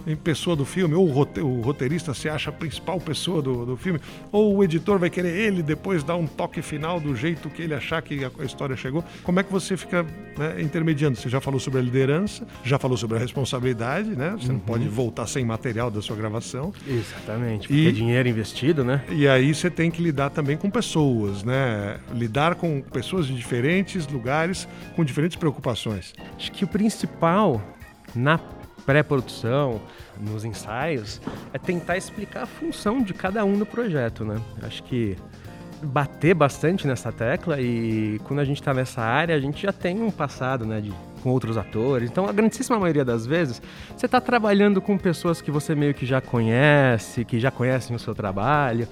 principal 0.06 0.24
pessoa 0.24 0.56
do 0.56 0.66
filme, 0.66 0.96
ou 0.96 1.08
o 1.08 1.62
roteirista 1.62 2.14
se 2.14 2.28
acha 2.28 2.50
a 2.50 2.54
principal 2.54 3.00
pessoa 3.00 3.42
do, 3.42 3.66
do 3.66 3.78
filme, 3.78 4.00
ou 4.32 4.58
o 4.58 4.64
editor 4.64 4.98
vai 4.98 5.10
querer 5.10 5.38
ele 5.38 5.62
depois 5.62 6.04
dar 6.04 6.16
um 6.16 6.26
toque 6.26 6.62
final 6.62 7.00
do 7.00 7.16
jeito 7.16 7.50
que 7.50 7.62
ele 7.62 7.74
achar 7.74 8.02
que 8.02 8.26
a 8.26 8.44
história 8.44 8.76
chegou. 8.76 9.04
Como 9.24 9.36
como 9.36 9.42
é 9.42 9.44
que 9.44 9.52
você 9.52 9.76
fica 9.76 10.02
né, 10.38 10.62
intermediando? 10.62 11.18
Você 11.18 11.28
já 11.28 11.42
falou 11.42 11.60
sobre 11.60 11.80
a 11.80 11.84
liderança, 11.84 12.48
já 12.64 12.80
falou 12.80 12.96
sobre 12.96 13.18
a 13.18 13.20
responsabilidade, 13.20 14.12
né? 14.12 14.34
Você 14.40 14.48
uhum. 14.48 14.54
não 14.54 14.60
pode 14.62 14.88
voltar 14.88 15.28
sem 15.28 15.44
material 15.44 15.92
da 15.92 16.02
sua 16.02 16.16
gravação. 16.16 16.74
Exatamente, 16.88 17.68
porque 17.68 17.82
e, 17.82 17.90
é 17.90 17.92
dinheiro 17.92 18.30
investido, 18.30 18.86
né? 18.86 19.04
E 19.12 19.28
aí 19.28 19.54
você 19.54 19.70
tem 19.70 19.92
que 19.92 20.02
lidar 20.02 20.30
também 20.30 20.56
com 20.56 20.70
pessoas, 20.70 21.44
né? 21.44 22.00
Lidar 22.14 22.56
com 22.56 22.82
pessoas 22.82 23.28
de 23.28 23.36
diferentes 23.36 24.08
lugares, 24.08 24.70
com 24.96 25.04
diferentes 25.04 25.36
preocupações. 25.36 26.14
Acho 26.38 26.50
que 26.54 26.64
o 26.64 26.68
principal 26.68 27.62
na 28.16 28.40
pré-produção, 28.86 29.82
nos 30.20 30.46
ensaios, 30.46 31.22
é 31.54 31.58
tentar 31.58 31.98
explicar 31.98 32.44
a 32.44 32.46
função 32.46 33.02
de 33.02 33.14
cada 33.14 33.44
um 33.44 33.56
no 33.56 33.66
projeto, 33.66 34.24
né? 34.24 34.40
Acho 34.62 34.84
que 34.84 35.18
bater 35.82 36.34
bastante 36.34 36.88
nessa 36.88 37.12
tecla 37.12 37.60
e 37.60 38.20
quando 38.24 38.40
a 38.40 38.46
gente 38.46 38.62
está 38.62 38.74
nessa 38.74 39.02
área, 39.02 39.36
a 39.36 39.40
gente 39.40 39.62
já 39.62 39.74
tem 39.74 40.02
um 40.02 40.12
passado, 40.12 40.66
né, 40.66 40.80
de 40.82 40.94
com 41.22 41.32
outros 41.32 41.58
atores. 41.58 42.10
Então, 42.10 42.28
a 42.28 42.32
grandíssima 42.32 42.78
maioria 42.78 43.04
das 43.04 43.26
vezes, 43.26 43.60
você 43.98 44.06
está 44.06 44.22
trabalhando 44.22 44.80
com 44.80 44.96
pessoas 44.96 45.42
que 45.42 45.50
você 45.50 45.74
meio 45.74 45.92
que 45.92 46.06
já 46.06 46.22
conhece, 46.22 47.26
que 47.26 47.40
já 47.40 47.50
conhecem 47.50 47.96
o 47.96 48.00
seu 48.00 48.14
trabalho. 48.14 48.88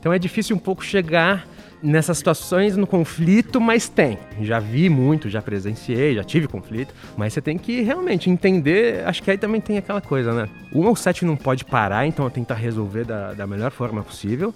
Então, 0.00 0.10
é 0.10 0.18
difícil 0.18 0.56
um 0.56 0.58
pouco 0.58 0.82
chegar 0.82 1.46
nessas 1.84 2.16
situações 2.18 2.76
no 2.76 2.86
conflito, 2.86 3.60
mas 3.60 3.88
tem. 3.88 4.18
Já 4.40 4.58
vi 4.58 4.88
muito, 4.88 5.28
já 5.28 5.42
presenciei, 5.42 6.14
já 6.14 6.24
tive 6.24 6.48
conflito, 6.48 6.94
mas 7.16 7.34
você 7.34 7.42
tem 7.42 7.58
que 7.58 7.82
realmente 7.82 8.30
entender. 8.30 9.06
Acho 9.06 9.22
que 9.22 9.30
aí 9.30 9.36
também 9.36 9.60
tem 9.60 9.76
aquela 9.76 10.00
coisa, 10.00 10.32
né? 10.32 10.48
O 10.72 10.96
set 10.96 11.24
não 11.24 11.36
pode 11.36 11.64
parar, 11.64 12.06
então 12.06 12.24
eu 12.24 12.30
tentar 12.30 12.54
resolver 12.54 13.04
da, 13.04 13.34
da 13.34 13.46
melhor 13.46 13.70
forma 13.70 14.02
possível. 14.02 14.52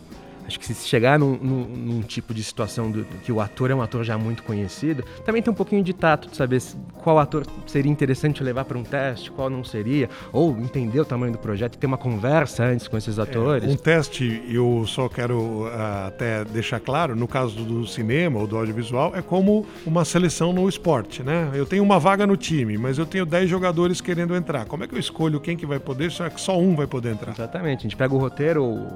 Acho 0.49 0.59
que 0.59 0.67
se 0.67 0.89
chegar 0.89 1.19
num, 1.19 1.37
num, 1.37 1.65
num 1.65 2.01
tipo 2.01 2.33
de 2.33 2.43
situação 2.43 2.91
do, 2.91 3.05
que 3.05 3.31
o 3.31 3.39
ator 3.39 3.71
é 3.71 3.75
um 3.75 3.83
ator 3.83 4.03
já 4.03 4.17
muito 4.17 4.43
conhecido, 4.43 5.05
também 5.23 5.43
tem 5.43 5.53
um 5.53 5.55
pouquinho 5.55 5.85
de 5.85 5.93
tato 5.93 6.27
de 6.29 6.37
saber 6.37 6.63
qual 6.95 7.19
ator 7.19 7.47
seria 7.67 7.93
interessante 7.93 8.43
levar 8.43 8.65
para 8.65 8.79
um 8.79 8.83
teste, 8.83 9.31
qual 9.31 9.51
não 9.51 9.63
seria, 9.63 10.09
ou 10.33 10.59
entender 10.59 11.01
o 11.01 11.05
tamanho 11.05 11.33
do 11.33 11.39
projeto 11.39 11.75
e 11.75 11.79
ter 11.79 11.87
uma 11.87 11.99
conversa 11.99 12.65
antes 12.65 12.89
com 12.89 12.97
esses 12.97 13.19
atores. 13.19 13.69
É, 13.69 13.73
um 13.73 13.77
teste, 13.77 14.43
eu 14.49 14.85
só 14.87 15.07
quero 15.07 15.67
uh, 15.67 16.07
até 16.07 16.47
deixar 16.47 16.81
claro, 16.81 17.15
no 17.15 17.29
caso 17.29 17.63
do 17.63 17.87
cinema 17.87 18.41
ou 18.41 18.47
do 18.47 18.57
audiovisual, 18.57 19.15
é 19.15 19.21
como 19.21 19.67
uma 19.85 20.03
seleção 20.03 20.55
no 20.55 20.67
esporte, 20.67 21.23
né? 21.23 21.51
Eu 21.53 21.67
tenho 21.67 21.83
uma 21.83 21.99
vaga 21.99 22.27
no 22.27 22.39
time, 22.39 22.79
mas 22.79 22.97
eu 22.97 23.05
tenho 23.05 23.27
10 23.27 23.51
jogadores 23.51 24.01
querendo 24.01 24.35
entrar. 24.35 24.65
Como 24.65 24.83
é 24.83 24.89
que 24.89 24.95
eu 24.95 24.99
escolho 24.99 25.39
quem 25.39 25.59
que 25.59 25.67
vai 25.67 25.79
poder, 25.79 26.11
só 26.11 26.27
que 26.31 26.41
só 26.41 26.59
um 26.59 26.75
vai 26.75 26.87
poder 26.87 27.13
entrar? 27.13 27.33
Exatamente. 27.33 27.81
A 27.81 27.83
gente 27.83 27.97
pega 27.97 28.15
o 28.15 28.19
roteiro 28.19 28.89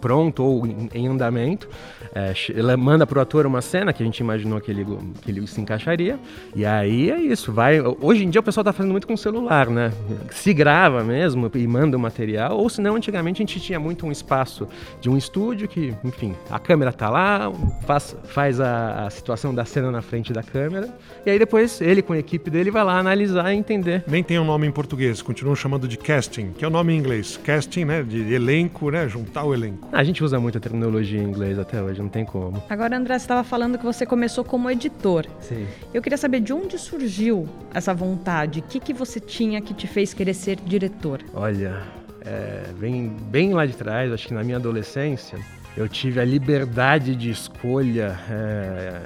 pronto 0.00 0.42
ou 0.42 0.66
em 0.66 1.06
andamento. 1.06 1.68
É, 2.14 2.32
ela 2.56 2.76
manda 2.76 3.06
pro 3.06 3.20
ator 3.20 3.46
uma 3.46 3.60
cena 3.60 3.92
que 3.92 4.02
a 4.02 4.06
gente 4.06 4.18
imaginou 4.18 4.60
que 4.60 4.70
ele, 4.70 4.86
que 5.22 5.30
ele 5.30 5.46
se 5.46 5.60
encaixaria. 5.60 6.18
E 6.54 6.64
aí 6.64 7.10
é 7.10 7.20
isso, 7.20 7.52
vai. 7.52 7.80
Hoje 7.80 8.24
em 8.24 8.30
dia 8.30 8.40
o 8.40 8.44
pessoal 8.44 8.64
tá 8.64 8.72
fazendo 8.72 8.92
muito 8.92 9.06
com 9.06 9.16
celular, 9.16 9.68
né? 9.68 9.92
Se 10.30 10.52
grava 10.52 11.04
mesmo 11.04 11.50
e 11.54 11.66
manda 11.66 11.96
o 11.96 12.00
material, 12.00 12.58
ou 12.58 12.68
senão 12.68 12.96
antigamente 12.96 13.42
a 13.42 13.46
gente 13.46 13.60
tinha 13.60 13.78
muito 13.78 14.06
um 14.06 14.12
espaço 14.12 14.66
de 15.00 15.08
um 15.08 15.16
estúdio 15.16 15.68
que, 15.68 15.94
enfim, 16.04 16.34
a 16.50 16.58
câmera 16.58 16.92
tá 16.92 17.08
lá, 17.08 17.52
faz, 17.86 18.16
faz 18.24 18.60
a, 18.60 19.06
a 19.06 19.10
situação 19.10 19.54
da 19.54 19.64
cena 19.64 19.90
na 19.90 20.02
frente 20.02 20.32
da 20.32 20.42
câmera, 20.42 20.88
e 21.24 21.30
aí 21.30 21.38
depois 21.38 21.80
ele 21.80 22.02
com 22.02 22.12
a 22.12 22.18
equipe 22.18 22.50
dele 22.50 22.70
vai 22.70 22.84
lá 22.84 22.98
analisar 22.98 23.52
e 23.52 23.56
entender. 23.56 24.04
Nem 24.06 24.22
tem 24.22 24.38
um 24.38 24.44
nome 24.44 24.66
em 24.66 24.72
português, 24.72 25.22
continuam 25.22 25.54
chamando 25.54 25.86
de 25.86 25.96
casting, 25.96 26.52
que 26.52 26.64
é 26.64 26.68
o 26.68 26.70
nome 26.70 26.92
em 26.92 26.98
inglês. 26.98 27.38
Casting, 27.44 27.84
né? 27.84 28.02
De 28.02 28.32
elenco, 28.32 28.90
né? 28.90 29.08
Juntar 29.08 29.44
o 29.44 29.54
elenco. 29.54 29.88
A 29.92 30.04
gente 30.04 30.22
usa 30.22 30.38
muito 30.38 30.56
a 30.56 30.60
terminologia 30.60 31.20
em 31.20 31.24
inglês 31.24 31.58
até 31.58 31.82
hoje, 31.82 32.00
não 32.00 32.08
tem 32.08 32.24
como. 32.24 32.62
Agora, 32.68 32.96
André, 32.96 33.18
você 33.18 33.24
estava 33.24 33.42
falando 33.42 33.76
que 33.76 33.84
você 33.84 34.06
começou 34.06 34.44
como 34.44 34.70
editor. 34.70 35.26
Sim. 35.40 35.66
Eu 35.92 36.00
queria 36.00 36.16
saber 36.16 36.40
de 36.40 36.52
onde 36.52 36.78
surgiu 36.78 37.48
essa 37.74 37.92
vontade, 37.92 38.60
o 38.60 38.62
que, 38.62 38.78
que 38.78 38.92
você 38.92 39.18
tinha 39.18 39.60
que 39.60 39.74
te 39.74 39.86
fez 39.86 40.14
querer 40.14 40.34
ser 40.34 40.56
diretor? 40.56 41.20
Olha, 41.34 41.82
é, 42.22 42.70
vem 42.78 43.08
bem 43.08 43.52
lá 43.52 43.66
de 43.66 43.76
trás, 43.76 44.12
acho 44.12 44.28
que 44.28 44.34
na 44.34 44.44
minha 44.44 44.58
adolescência, 44.58 45.38
eu 45.76 45.88
tive 45.88 46.20
a 46.20 46.24
liberdade 46.24 47.16
de 47.16 47.30
escolha. 47.30 48.18
É, 48.30 49.00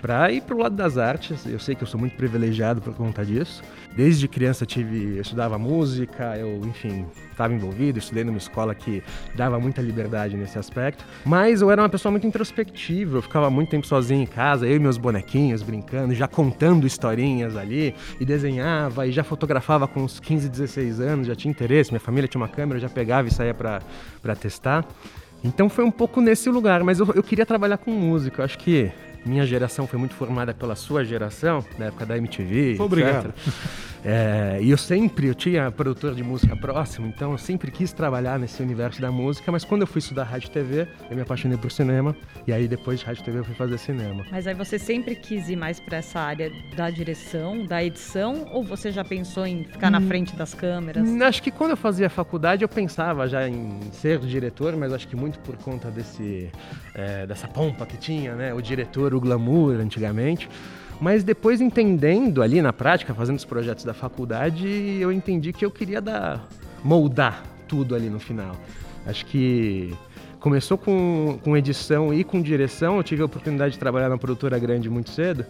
para 0.00 0.30
ir 0.30 0.42
para 0.42 0.54
o 0.54 0.58
lado 0.58 0.76
das 0.76 0.96
artes. 0.96 1.44
Eu 1.46 1.58
sei 1.58 1.74
que 1.74 1.82
eu 1.82 1.86
sou 1.86 1.98
muito 1.98 2.16
privilegiado 2.16 2.80
por 2.80 2.94
conta 2.94 3.24
disso. 3.24 3.62
Desde 3.96 4.28
criança 4.28 4.64
tive, 4.64 5.16
eu 5.16 5.22
estudava 5.22 5.58
música, 5.58 6.36
eu, 6.36 6.60
enfim, 6.64 7.06
estava 7.30 7.52
envolvido, 7.52 7.98
estudei 7.98 8.22
numa 8.22 8.38
escola 8.38 8.74
que 8.74 9.02
dava 9.34 9.58
muita 9.58 9.82
liberdade 9.82 10.36
nesse 10.36 10.58
aspecto. 10.58 11.04
Mas 11.24 11.60
eu 11.60 11.70
era 11.70 11.82
uma 11.82 11.88
pessoa 11.88 12.10
muito 12.10 12.26
introspectiva, 12.26 13.18
eu 13.18 13.22
ficava 13.22 13.50
muito 13.50 13.70
tempo 13.70 13.86
sozinho 13.86 14.22
em 14.22 14.26
casa, 14.26 14.66
eu 14.66 14.76
e 14.76 14.78
meus 14.78 14.96
bonequinhos 14.96 15.62
brincando, 15.62 16.14
já 16.14 16.28
contando 16.28 16.86
historinhas 16.86 17.56
ali, 17.56 17.94
e 18.20 18.24
desenhava, 18.24 19.06
e 19.06 19.12
já 19.12 19.24
fotografava 19.24 19.88
com 19.88 20.02
uns 20.02 20.20
15, 20.20 20.48
16 20.48 21.00
anos, 21.00 21.26
já 21.26 21.34
tinha 21.34 21.50
interesse, 21.50 21.90
minha 21.90 22.00
família 22.00 22.28
tinha 22.28 22.40
uma 22.40 22.48
câmera, 22.48 22.78
eu 22.78 22.82
já 22.82 22.88
pegava 22.88 23.26
e 23.26 23.30
saía 23.32 23.54
para 23.54 24.36
testar. 24.36 24.84
Então 25.42 25.68
foi 25.68 25.84
um 25.84 25.90
pouco 25.90 26.20
nesse 26.20 26.50
lugar, 26.50 26.82
mas 26.82 26.98
eu, 26.98 27.06
eu 27.14 27.22
queria 27.22 27.46
trabalhar 27.46 27.78
com 27.78 27.90
música, 27.90 28.40
eu 28.40 28.44
acho 28.44 28.58
que 28.58 28.90
minha 29.24 29.44
geração 29.46 29.86
foi 29.86 29.98
muito 29.98 30.14
formada 30.14 30.54
pela 30.54 30.74
sua 30.74 31.04
geração, 31.04 31.64
na 31.78 31.86
época 31.86 32.06
da 32.06 32.16
MTV, 32.16 32.76
Obrigado. 32.80 33.34
É, 34.04 34.58
e 34.62 34.70
eu 34.70 34.78
sempre, 34.78 35.26
eu 35.26 35.34
tinha 35.34 35.70
produtor 35.70 36.14
de 36.14 36.22
música 36.22 36.56
próximo, 36.56 37.06
então 37.06 37.32
eu 37.32 37.38
sempre 37.38 37.70
quis 37.70 37.92
trabalhar 37.92 38.38
nesse 38.38 38.62
universo 38.62 39.00
da 39.00 39.10
música, 39.10 39.50
mas 39.50 39.64
quando 39.64 39.82
eu 39.82 39.86
fui 39.86 39.98
estudar 39.98 40.24
rádio 40.24 40.48
e 40.48 40.50
TV, 40.50 40.88
eu 41.10 41.16
me 41.16 41.22
apaixonei 41.22 41.58
por 41.58 41.70
cinema, 41.70 42.14
e 42.46 42.52
aí 42.52 42.68
depois 42.68 43.00
de 43.00 43.06
rádio 43.06 43.22
e 43.22 43.24
TV 43.24 43.38
eu 43.40 43.44
fui 43.44 43.54
fazer 43.54 43.78
cinema. 43.78 44.24
Mas 44.30 44.46
aí 44.46 44.54
você 44.54 44.78
sempre 44.78 45.16
quis 45.16 45.48
ir 45.48 45.56
mais 45.56 45.80
para 45.80 45.98
essa 45.98 46.20
área 46.20 46.50
da 46.76 46.90
direção, 46.90 47.66
da 47.66 47.82
edição, 47.82 48.46
ou 48.52 48.62
você 48.62 48.92
já 48.92 49.04
pensou 49.04 49.46
em 49.46 49.64
ficar 49.64 49.90
na 49.90 49.98
hum, 49.98 50.06
frente 50.06 50.34
das 50.36 50.54
câmeras? 50.54 51.06
Hum, 51.06 51.22
acho 51.22 51.42
que 51.42 51.50
quando 51.50 51.72
eu 51.72 51.76
fazia 51.76 52.08
faculdade 52.08 52.62
eu 52.62 52.68
pensava 52.68 53.28
já 53.28 53.48
em 53.48 53.80
ser 53.92 54.18
diretor, 54.20 54.76
mas 54.76 54.92
acho 54.92 55.08
que 55.08 55.16
muito 55.16 55.38
por 55.40 55.56
conta 55.56 55.90
desse, 55.90 56.50
é, 56.94 57.26
dessa 57.26 57.48
pompa 57.48 57.84
que 57.84 57.96
tinha, 57.96 58.34
né, 58.34 58.54
o 58.54 58.60
diretor, 58.60 59.14
o 59.14 59.20
glamour 59.20 59.74
antigamente. 59.80 60.48
Mas 61.00 61.22
depois 61.22 61.60
entendendo 61.60 62.42
ali 62.42 62.60
na 62.60 62.72
prática, 62.72 63.14
fazendo 63.14 63.36
os 63.36 63.44
projetos 63.44 63.84
da 63.84 63.94
faculdade, 63.94 64.66
eu 65.00 65.12
entendi 65.12 65.52
que 65.52 65.64
eu 65.64 65.70
queria 65.70 66.00
dar, 66.00 66.46
moldar 66.82 67.44
tudo 67.68 67.94
ali 67.94 68.10
no 68.10 68.18
final. 68.18 68.56
Acho 69.06 69.24
que 69.26 69.94
começou 70.40 70.76
com, 70.76 71.38
com 71.42 71.56
edição 71.56 72.12
e 72.12 72.24
com 72.24 72.42
direção. 72.42 72.96
Eu 72.96 73.02
tive 73.02 73.22
a 73.22 73.26
oportunidade 73.26 73.74
de 73.74 73.78
trabalhar 73.78 74.08
na 74.08 74.18
produtora 74.18 74.58
grande 74.58 74.90
muito 74.90 75.10
cedo. 75.10 75.46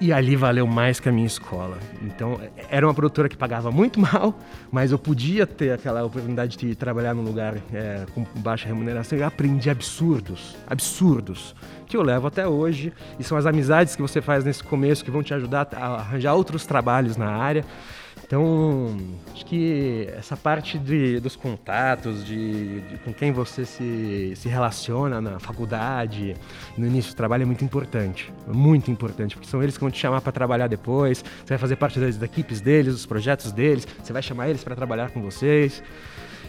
E 0.00 0.12
ali 0.12 0.36
valeu 0.36 0.64
mais 0.64 1.00
que 1.00 1.08
a 1.08 1.12
minha 1.12 1.26
escola. 1.26 1.76
Então, 2.02 2.40
era 2.70 2.86
uma 2.86 2.94
produtora 2.94 3.28
que 3.28 3.36
pagava 3.36 3.70
muito 3.70 3.98
mal, 4.00 4.38
mas 4.70 4.92
eu 4.92 4.98
podia 4.98 5.44
ter 5.44 5.72
aquela 5.72 6.04
oportunidade 6.04 6.56
de 6.56 6.74
trabalhar 6.76 7.14
num 7.14 7.22
lugar 7.22 7.56
é, 7.72 8.06
com 8.14 8.24
baixa 8.36 8.68
remuneração 8.68 9.18
eu 9.18 9.26
aprendi 9.26 9.68
absurdos, 9.68 10.56
absurdos, 10.68 11.54
que 11.86 11.96
eu 11.96 12.02
levo 12.02 12.28
até 12.28 12.46
hoje. 12.46 12.92
E 13.18 13.24
são 13.24 13.36
as 13.36 13.44
amizades 13.44 13.96
que 13.96 14.02
você 14.02 14.20
faz 14.20 14.44
nesse 14.44 14.62
começo 14.62 15.04
que 15.04 15.10
vão 15.10 15.22
te 15.22 15.34
ajudar 15.34 15.68
a 15.72 15.96
arranjar 15.96 16.34
outros 16.34 16.64
trabalhos 16.64 17.16
na 17.16 17.30
área. 17.30 17.64
Então, 18.28 18.94
acho 19.32 19.46
que 19.46 20.06
essa 20.14 20.36
parte 20.36 20.78
de, 20.78 21.18
dos 21.18 21.34
contatos, 21.34 22.26
de, 22.26 22.82
de, 22.82 22.98
com 22.98 23.10
quem 23.10 23.32
você 23.32 23.64
se, 23.64 24.34
se 24.36 24.50
relaciona 24.50 25.18
na 25.18 25.38
faculdade, 25.38 26.36
no 26.76 26.86
início 26.86 27.14
do 27.14 27.16
trabalho, 27.16 27.44
é 27.44 27.46
muito 27.46 27.64
importante. 27.64 28.30
Muito 28.46 28.90
importante, 28.90 29.34
porque 29.34 29.48
são 29.48 29.62
eles 29.62 29.78
que 29.78 29.80
vão 29.80 29.90
te 29.90 29.98
chamar 29.98 30.20
para 30.20 30.30
trabalhar 30.30 30.66
depois, 30.66 31.20
você 31.20 31.48
vai 31.48 31.56
fazer 31.56 31.76
parte 31.76 31.98
das, 31.98 32.18
das 32.18 32.30
equipes 32.30 32.60
deles, 32.60 32.92
dos 32.92 33.06
projetos 33.06 33.50
deles, 33.50 33.88
você 34.04 34.12
vai 34.12 34.20
chamar 34.20 34.50
eles 34.50 34.62
para 34.62 34.76
trabalhar 34.76 35.08
com 35.10 35.22
vocês. 35.22 35.82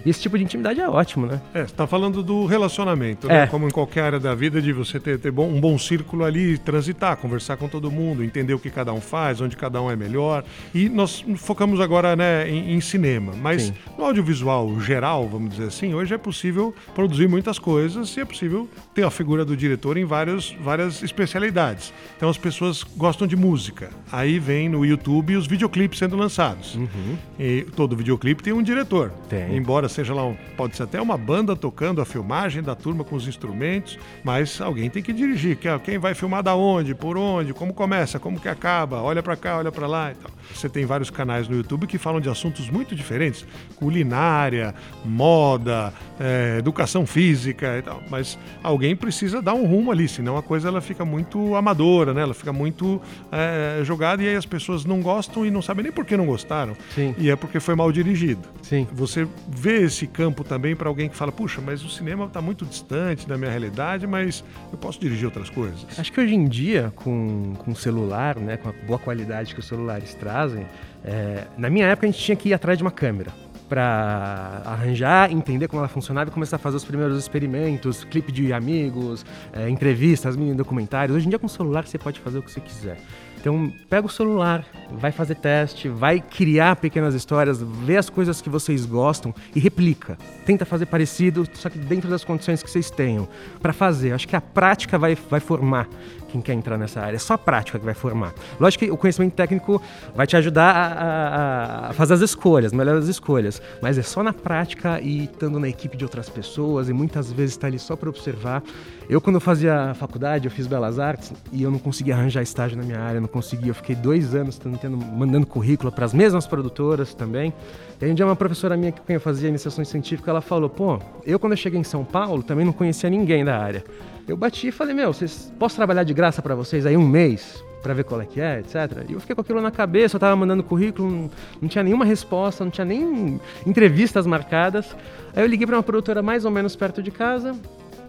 Esse 0.05 0.21
tipo 0.21 0.37
de 0.37 0.43
intimidade 0.43 0.79
é 0.79 0.87
ótimo, 0.87 1.25
né? 1.25 1.41
É, 1.53 1.65
você 1.65 1.73
tá 1.73 1.85
falando 1.85 2.23
do 2.23 2.45
relacionamento, 2.45 3.27
né? 3.27 3.33
é. 3.33 3.39
né? 3.41 3.47
Como 3.47 3.67
em 3.67 3.71
qualquer 3.71 4.03
área 4.03 4.19
da 4.19 4.33
vida, 4.33 4.61
de 4.61 4.71
você 4.71 4.99
ter, 4.99 5.19
ter 5.19 5.31
bom, 5.31 5.47
um 5.47 5.59
bom 5.59 5.77
círculo 5.77 6.23
ali, 6.23 6.57
transitar, 6.57 7.17
conversar 7.17 7.57
com 7.57 7.67
todo 7.67 7.91
mundo, 7.91 8.23
entender 8.23 8.53
o 8.53 8.59
que 8.59 8.69
cada 8.69 8.93
um 8.93 9.01
faz, 9.01 9.41
onde 9.41 9.57
cada 9.57 9.81
um 9.81 9.91
é 9.91 9.95
melhor. 9.95 10.43
E 10.73 10.87
nós 10.87 11.25
focamos 11.37 11.79
agora 11.79 12.15
né, 12.15 12.49
em, 12.49 12.73
em 12.73 12.81
cinema. 12.81 13.33
Mas 13.35 13.63
Sim. 13.63 13.73
no 13.97 14.05
audiovisual 14.05 14.79
geral, 14.79 15.27
vamos 15.27 15.51
dizer 15.51 15.65
assim, 15.65 15.93
hoje 15.93 16.13
é 16.13 16.17
possível 16.17 16.73
produzir 16.95 17.27
muitas 17.27 17.59
coisas 17.59 18.15
e 18.15 18.21
é 18.21 18.25
possível 18.25 18.67
ter 18.93 19.03
a 19.03 19.11
figura 19.11 19.43
do 19.43 19.55
diretor 19.55 19.97
em 19.97 20.05
vários, 20.05 20.55
várias 20.61 21.03
especialidades. 21.03 21.93
Então 22.15 22.29
as 22.29 22.37
pessoas 22.37 22.83
gostam 22.83 23.27
de 23.27 23.35
música. 23.35 23.89
Aí 24.11 24.39
vem 24.39 24.69
no 24.69 24.85
YouTube 24.85 25.35
os 25.35 25.47
videoclipes 25.47 25.99
sendo 25.99 26.15
lançados. 26.15 26.75
Uhum. 26.75 27.17
E 27.39 27.65
todo 27.75 27.95
videoclipe 27.95 28.43
tem 28.43 28.53
um 28.53 28.63
diretor. 28.63 29.11
Tem. 29.27 29.55
Embora 29.55 29.88
seja 29.89 30.13
lá, 30.13 30.25
um, 30.25 30.35
pode 30.55 30.75
ser 30.75 30.83
até 30.83 31.01
uma 31.01 31.17
banda 31.17 31.55
tocando 31.55 32.01
a 32.01 32.05
filmagem 32.05 32.61
da 32.61 32.75
turma 32.75 33.03
com 33.03 33.15
os 33.15 33.27
instrumentos, 33.27 33.97
mas 34.23 34.61
alguém 34.61 34.89
tem 34.89 35.03
que 35.03 35.11
dirigir. 35.11 35.57
Quem 35.83 35.97
vai 35.97 36.13
filmar 36.13 36.43
da 36.43 36.55
onde, 36.55 36.95
por 36.95 37.17
onde, 37.17 37.53
como 37.53 37.73
começa, 37.73 38.19
como 38.19 38.39
que 38.39 38.47
acaba, 38.47 39.01
olha 39.01 39.21
para 39.21 39.35
cá, 39.35 39.57
olha 39.57 39.71
para 39.71 39.87
lá 39.87 40.11
e 40.11 40.15
tal. 40.15 40.31
Você 40.53 40.69
tem 40.69 40.85
vários 40.85 41.09
canais 41.09 41.47
no 41.47 41.55
YouTube 41.55 41.87
que 41.87 41.97
falam 41.97 42.19
de 42.19 42.29
assuntos 42.29 42.69
muito 42.69 42.95
diferentes, 42.95 43.45
culinária, 43.75 44.73
moda, 45.03 45.93
é, 46.19 46.57
educação 46.57 47.05
física 47.05 47.77
e 47.77 47.81
tal, 47.81 48.01
mas 48.09 48.37
alguém 48.63 48.95
precisa 48.95 49.41
dar 49.41 49.53
um 49.53 49.65
rumo 49.65 49.91
ali, 49.91 50.07
senão 50.07 50.37
a 50.37 50.43
coisa 50.43 50.67
ela 50.67 50.81
fica 50.81 51.05
muito 51.05 51.55
amadora, 51.55 52.13
né? 52.13 52.21
Ela 52.21 52.33
fica 52.33 52.53
muito 52.53 53.01
é, 53.31 53.81
jogada 53.83 54.23
e 54.23 54.27
aí 54.27 54.35
as 54.35 54.45
pessoas 54.45 54.85
não 54.85 55.01
gostam 55.01 55.45
e 55.45 55.51
não 55.51 55.61
sabem 55.61 55.83
nem 55.83 55.91
por 55.91 56.05
que 56.05 56.17
não 56.17 56.25
gostaram. 56.25 56.75
Sim. 56.93 57.15
E 57.17 57.29
é 57.29 57.35
porque 57.35 57.59
foi 57.59 57.75
mal 57.75 57.91
dirigido. 57.91 58.41
Sim. 58.61 58.87
Você 58.91 59.27
vê 59.47 59.78
esse 59.81 60.07
campo 60.07 60.43
também 60.43 60.75
para 60.75 60.87
alguém 60.89 61.09
que 61.09 61.15
fala, 61.15 61.31
puxa, 61.31 61.61
mas 61.61 61.83
o 61.83 61.89
cinema 61.89 62.25
está 62.25 62.41
muito 62.41 62.65
distante 62.65 63.27
da 63.27 63.37
minha 63.37 63.49
realidade, 63.49 64.05
mas 64.05 64.43
eu 64.71 64.77
posso 64.77 64.99
dirigir 64.99 65.25
outras 65.25 65.49
coisas. 65.49 65.85
Acho 65.97 66.11
que 66.11 66.19
hoje 66.19 66.35
em 66.35 66.47
dia, 66.47 66.91
com, 66.95 67.53
com 67.57 67.73
celular, 67.75 68.37
né, 68.37 68.57
com 68.57 68.69
a 68.69 68.73
boa 68.85 68.99
qualidade 68.99 69.53
que 69.53 69.59
os 69.59 69.67
celulares 69.67 70.13
trazem, 70.13 70.65
é, 71.03 71.45
na 71.57 71.69
minha 71.69 71.87
época 71.87 72.07
a 72.07 72.11
gente 72.11 72.23
tinha 72.23 72.35
que 72.35 72.49
ir 72.49 72.53
atrás 72.53 72.77
de 72.77 72.83
uma 72.83 72.91
câmera 72.91 73.31
para 73.69 74.63
arranjar, 74.65 75.31
entender 75.31 75.67
como 75.67 75.79
ela 75.79 75.87
funcionava 75.87 76.29
e 76.31 76.33
começar 76.33 76.55
a 76.55 76.59
fazer 76.59 76.77
os 76.77 76.83
primeiros 76.83 77.19
experimentos, 77.19 78.03
clipe 78.03 78.31
de 78.31 78.51
amigos, 78.51 79.23
é, 79.53 79.69
entrevistas, 79.69 80.35
mini 80.35 80.55
documentários. 80.55 81.15
Hoje 81.15 81.27
em 81.27 81.29
dia 81.29 81.37
com 81.37 81.45
o 81.45 81.49
celular 81.49 81.85
você 81.85 81.99
pode 81.99 82.19
fazer 82.19 82.39
o 82.39 82.41
que 82.41 82.51
você 82.51 82.59
quiser. 82.59 82.97
Então, 83.39 83.71
pega 83.89 84.05
o 84.05 84.09
celular, 84.09 84.65
vai 84.91 85.13
fazer 85.13 85.35
teste, 85.35 85.87
vai 85.87 86.19
criar 86.19 86.75
pequenas 86.75 87.15
histórias, 87.15 87.61
vê 87.61 87.95
as 87.95 88.09
coisas 88.09 88.41
que 88.41 88.49
vocês 88.49 88.85
gostam 88.85 89.33
e 89.55 89.59
replica. 89.59 90.17
Tenta 90.45 90.65
fazer 90.65 90.87
parecido, 90.87 91.47
só 91.53 91.69
que 91.69 91.79
dentro 91.79 92.09
das 92.09 92.25
condições 92.25 92.61
que 92.61 92.69
vocês 92.69 92.91
tenham 92.91 93.29
para 93.61 93.71
fazer. 93.71 94.11
Acho 94.11 94.27
que 94.27 94.35
a 94.35 94.41
prática 94.41 94.99
vai, 94.99 95.15
vai 95.15 95.39
formar 95.39 95.87
quem 96.29 96.41
quer 96.41 96.53
entrar 96.53 96.77
nessa 96.77 97.01
área. 97.01 97.15
É 97.15 97.19
só 97.19 97.33
a 97.33 97.37
prática 97.37 97.77
que 97.77 97.85
vai 97.85 97.93
formar. 97.93 98.33
Lógico 98.59 98.85
que 98.85 98.91
o 98.91 98.97
conhecimento 98.97 99.33
técnico 99.33 99.81
vai 100.15 100.25
te 100.25 100.37
ajudar 100.37 100.73
a, 100.73 101.89
a, 101.89 101.93
fazer 101.93 102.13
as 102.13 102.21
escolhas, 102.21 102.71
melhores 102.71 103.07
escolhas, 103.07 103.61
mas 103.81 103.97
é 103.97 104.01
só 104.01 104.23
na 104.23 104.33
prática 104.33 104.99
e 105.01 105.25
estando 105.25 105.59
na 105.59 105.67
equipe 105.67 105.97
de 105.97 106.03
outras 106.03 106.29
pessoas 106.29 106.89
e 106.89 106.93
muitas 106.93 107.31
vezes 107.31 107.51
estar 107.51 107.61
tá 107.61 107.67
ali 107.67 107.79
só 107.79 107.95
para 107.95 108.09
observar. 108.09 108.63
Eu, 109.09 109.19
quando 109.19 109.37
eu 109.37 109.41
fazia 109.41 109.93
faculdade, 109.95 110.45
eu 110.45 110.51
fiz 110.51 110.67
Belas 110.67 110.99
Artes 110.99 111.33
e 111.51 111.63
eu 111.63 111.71
não 111.71 111.79
conseguia 111.79 112.13
arranjar 112.15 112.43
estágio 112.43 112.77
na 112.77 112.83
minha 112.83 112.99
área, 112.99 113.19
não 113.19 113.27
conseguia. 113.27 113.71
Eu 113.71 113.75
fiquei 113.75 113.95
dois 113.95 114.35
anos 114.35 114.59
tentando, 114.59 114.97
mandando 114.97 115.47
currículo 115.47 115.91
para 115.91 116.05
as 116.05 116.13
mesmas 116.13 116.45
produtoras 116.45 117.13
também. 117.15 117.51
E 117.99 118.05
aí 118.05 118.11
um 118.11 118.13
dia 118.13 118.25
uma 118.25 118.35
professora 118.35 118.77
minha 118.77 118.91
que 118.91 119.01
eu 119.11 119.19
fazia 119.19 119.49
iniciação 119.49 119.83
científica, 119.83 120.29
ela 120.29 120.41
falou, 120.41 120.69
pô, 120.69 120.99
eu 121.25 121.39
quando 121.39 121.53
eu 121.53 121.57
cheguei 121.57 121.79
em 121.79 121.83
São 121.83 122.05
Paulo 122.05 122.43
também 122.43 122.63
não 122.65 122.71
conhecia 122.71 123.09
ninguém 123.09 123.43
da 123.43 123.57
área. 123.57 123.83
Eu 124.29 124.37
bati 124.37 124.67
e 124.67 124.71
falei, 124.71 124.93
meu, 124.93 125.11
vocês, 125.11 125.51
posso 125.57 125.75
trabalhar 125.75 126.03
de 126.03 126.13
graça 126.13 126.39
para 126.41 126.53
vocês 126.53 126.85
aí 126.85 126.95
um 126.95 127.07
mês? 127.07 127.63
para 127.81 127.93
ver 127.93 128.03
qual 128.03 128.19
é 128.21 128.25
que 128.25 128.41
é, 128.41 128.59
etc. 128.59 129.05
E 129.07 129.13
eu 129.13 129.21
fiquei 129.21 129.33
com 129.33 129.39
aquilo 129.39 129.61
na 129.61 129.71
cabeça, 129.71 130.17
eu 130.17 130.19
tava 130.19 130.35
mandando 130.35 130.61
currículo, 130.61 131.09
não, 131.09 131.31
não 131.61 131.69
tinha 131.69 131.81
nenhuma 131.81 132.03
resposta, 132.03 132.61
não 132.61 132.69
tinha 132.69 132.83
nem 132.83 133.39
entrevistas 133.65 134.27
marcadas. 134.27 134.93
Aí 135.33 135.41
eu 135.43 135.47
liguei 135.47 135.65
para 135.65 135.77
uma 135.77 135.83
produtora 135.83 136.21
mais 136.21 136.43
ou 136.43 136.51
menos 136.51 136.75
perto 136.75 137.01
de 137.01 137.09
casa. 137.09 137.55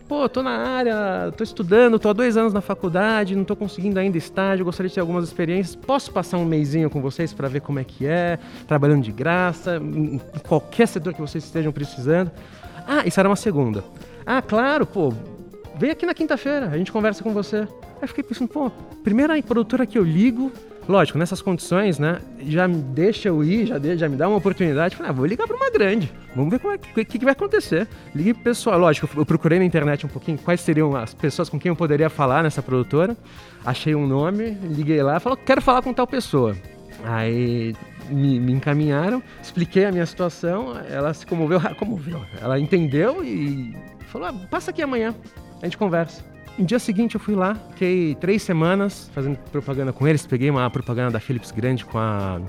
Pô, 0.08 0.28
tô 0.28 0.42
na 0.42 0.50
área, 0.50 1.32
tô 1.36 1.44
estudando, 1.44 1.96
tô 2.00 2.08
há 2.08 2.12
dois 2.12 2.36
anos 2.36 2.52
na 2.52 2.60
faculdade, 2.60 3.36
não 3.36 3.44
tô 3.44 3.54
conseguindo 3.54 4.00
ainda 4.00 4.18
estágio, 4.18 4.64
gostaria 4.64 4.88
de 4.88 4.94
ter 4.96 5.00
algumas 5.00 5.22
experiências. 5.22 5.76
Posso 5.76 6.10
passar 6.10 6.36
um 6.36 6.44
mêsinho 6.44 6.90
com 6.90 7.00
vocês 7.00 7.32
para 7.32 7.46
ver 7.46 7.60
como 7.60 7.78
é 7.78 7.84
que 7.84 8.06
é, 8.06 8.40
trabalhando 8.66 9.04
de 9.04 9.12
graça, 9.12 9.76
em 9.76 10.20
qualquer 10.48 10.88
setor 10.88 11.14
que 11.14 11.20
vocês 11.20 11.44
estejam 11.44 11.70
precisando? 11.70 12.32
Ah, 12.88 13.06
isso 13.06 13.20
era 13.20 13.28
uma 13.28 13.36
segunda. 13.36 13.84
Ah, 14.26 14.42
claro, 14.42 14.84
pô, 14.84 15.14
vem 15.80 15.90
aqui 15.90 16.04
na 16.04 16.12
quinta-feira, 16.12 16.68
a 16.68 16.76
gente 16.76 16.92
conversa 16.92 17.24
com 17.24 17.32
você. 17.32 17.66
Aí 18.02 18.06
fiquei 18.06 18.22
pensando, 18.22 18.48
pô, 18.48 18.70
primeira 19.02 19.42
produtora 19.42 19.86
que 19.86 19.96
eu 19.96 20.04
ligo, 20.04 20.52
lógico, 20.86 21.16
nessas 21.16 21.40
condições, 21.40 21.98
né? 21.98 22.20
Já 22.40 22.68
me 22.68 22.76
deixa 22.76 23.28
eu 23.28 23.42
ir, 23.42 23.66
já, 23.66 23.78
de, 23.78 23.96
já 23.96 24.06
me 24.06 24.14
dá 24.14 24.28
uma 24.28 24.36
oportunidade. 24.36 24.94
Falei, 24.94 25.10
ah, 25.10 25.14
vou 25.14 25.24
ligar 25.24 25.46
para 25.46 25.56
uma 25.56 25.70
grande. 25.70 26.12
Vamos 26.36 26.50
ver 26.50 26.60
o 26.62 26.72
é, 26.72 26.76
que, 26.76 27.04
que, 27.06 27.18
que, 27.18 27.24
vai 27.24 27.32
acontecer. 27.32 27.88
Liguei 28.14 28.34
pro 28.34 28.42
pessoal, 28.42 28.78
lógico, 28.78 29.08
eu 29.16 29.24
procurei 29.24 29.58
na 29.58 29.64
internet 29.64 30.04
um 30.04 30.08
pouquinho 30.08 30.36
quais 30.36 30.60
seriam 30.60 30.94
as 30.94 31.14
pessoas 31.14 31.48
com 31.48 31.58
quem 31.58 31.70
eu 31.70 31.76
poderia 31.76 32.10
falar 32.10 32.42
nessa 32.42 32.62
produtora. 32.62 33.16
Achei 33.64 33.94
um 33.94 34.06
nome, 34.06 34.50
liguei 34.62 35.02
lá, 35.02 35.18
falou, 35.18 35.38
quero 35.38 35.62
falar 35.62 35.80
com 35.80 35.94
tal 35.94 36.06
pessoa. 36.06 36.54
Aí 37.04 37.74
me, 38.10 38.38
me, 38.38 38.52
encaminharam, 38.52 39.22
expliquei 39.42 39.86
a 39.86 39.92
minha 39.92 40.04
situação, 40.04 40.74
ela 40.90 41.14
se 41.14 41.26
comoveu, 41.26 41.58
comoveu. 41.78 42.20
Ela 42.38 42.60
entendeu 42.60 43.24
e 43.24 43.74
falou: 44.08 44.28
ah, 44.28 44.34
passa 44.50 44.70
aqui 44.70 44.82
amanhã 44.82 45.14
a 45.60 45.66
gente 45.66 45.76
conversa. 45.76 46.24
No 46.58 46.64
dia 46.64 46.78
seguinte 46.78 47.14
eu 47.14 47.20
fui 47.20 47.34
lá, 47.34 47.54
fiquei 47.70 48.14
três 48.16 48.42
semanas 48.42 49.10
fazendo 49.14 49.38
propaganda 49.50 49.92
com 49.92 50.06
eles. 50.06 50.26
Peguei 50.26 50.50
uma 50.50 50.68
propaganda 50.68 51.12
da 51.12 51.20
Philips 51.20 51.50
Grande 51.50 51.84
com 51.84 51.98
a. 51.98 52.40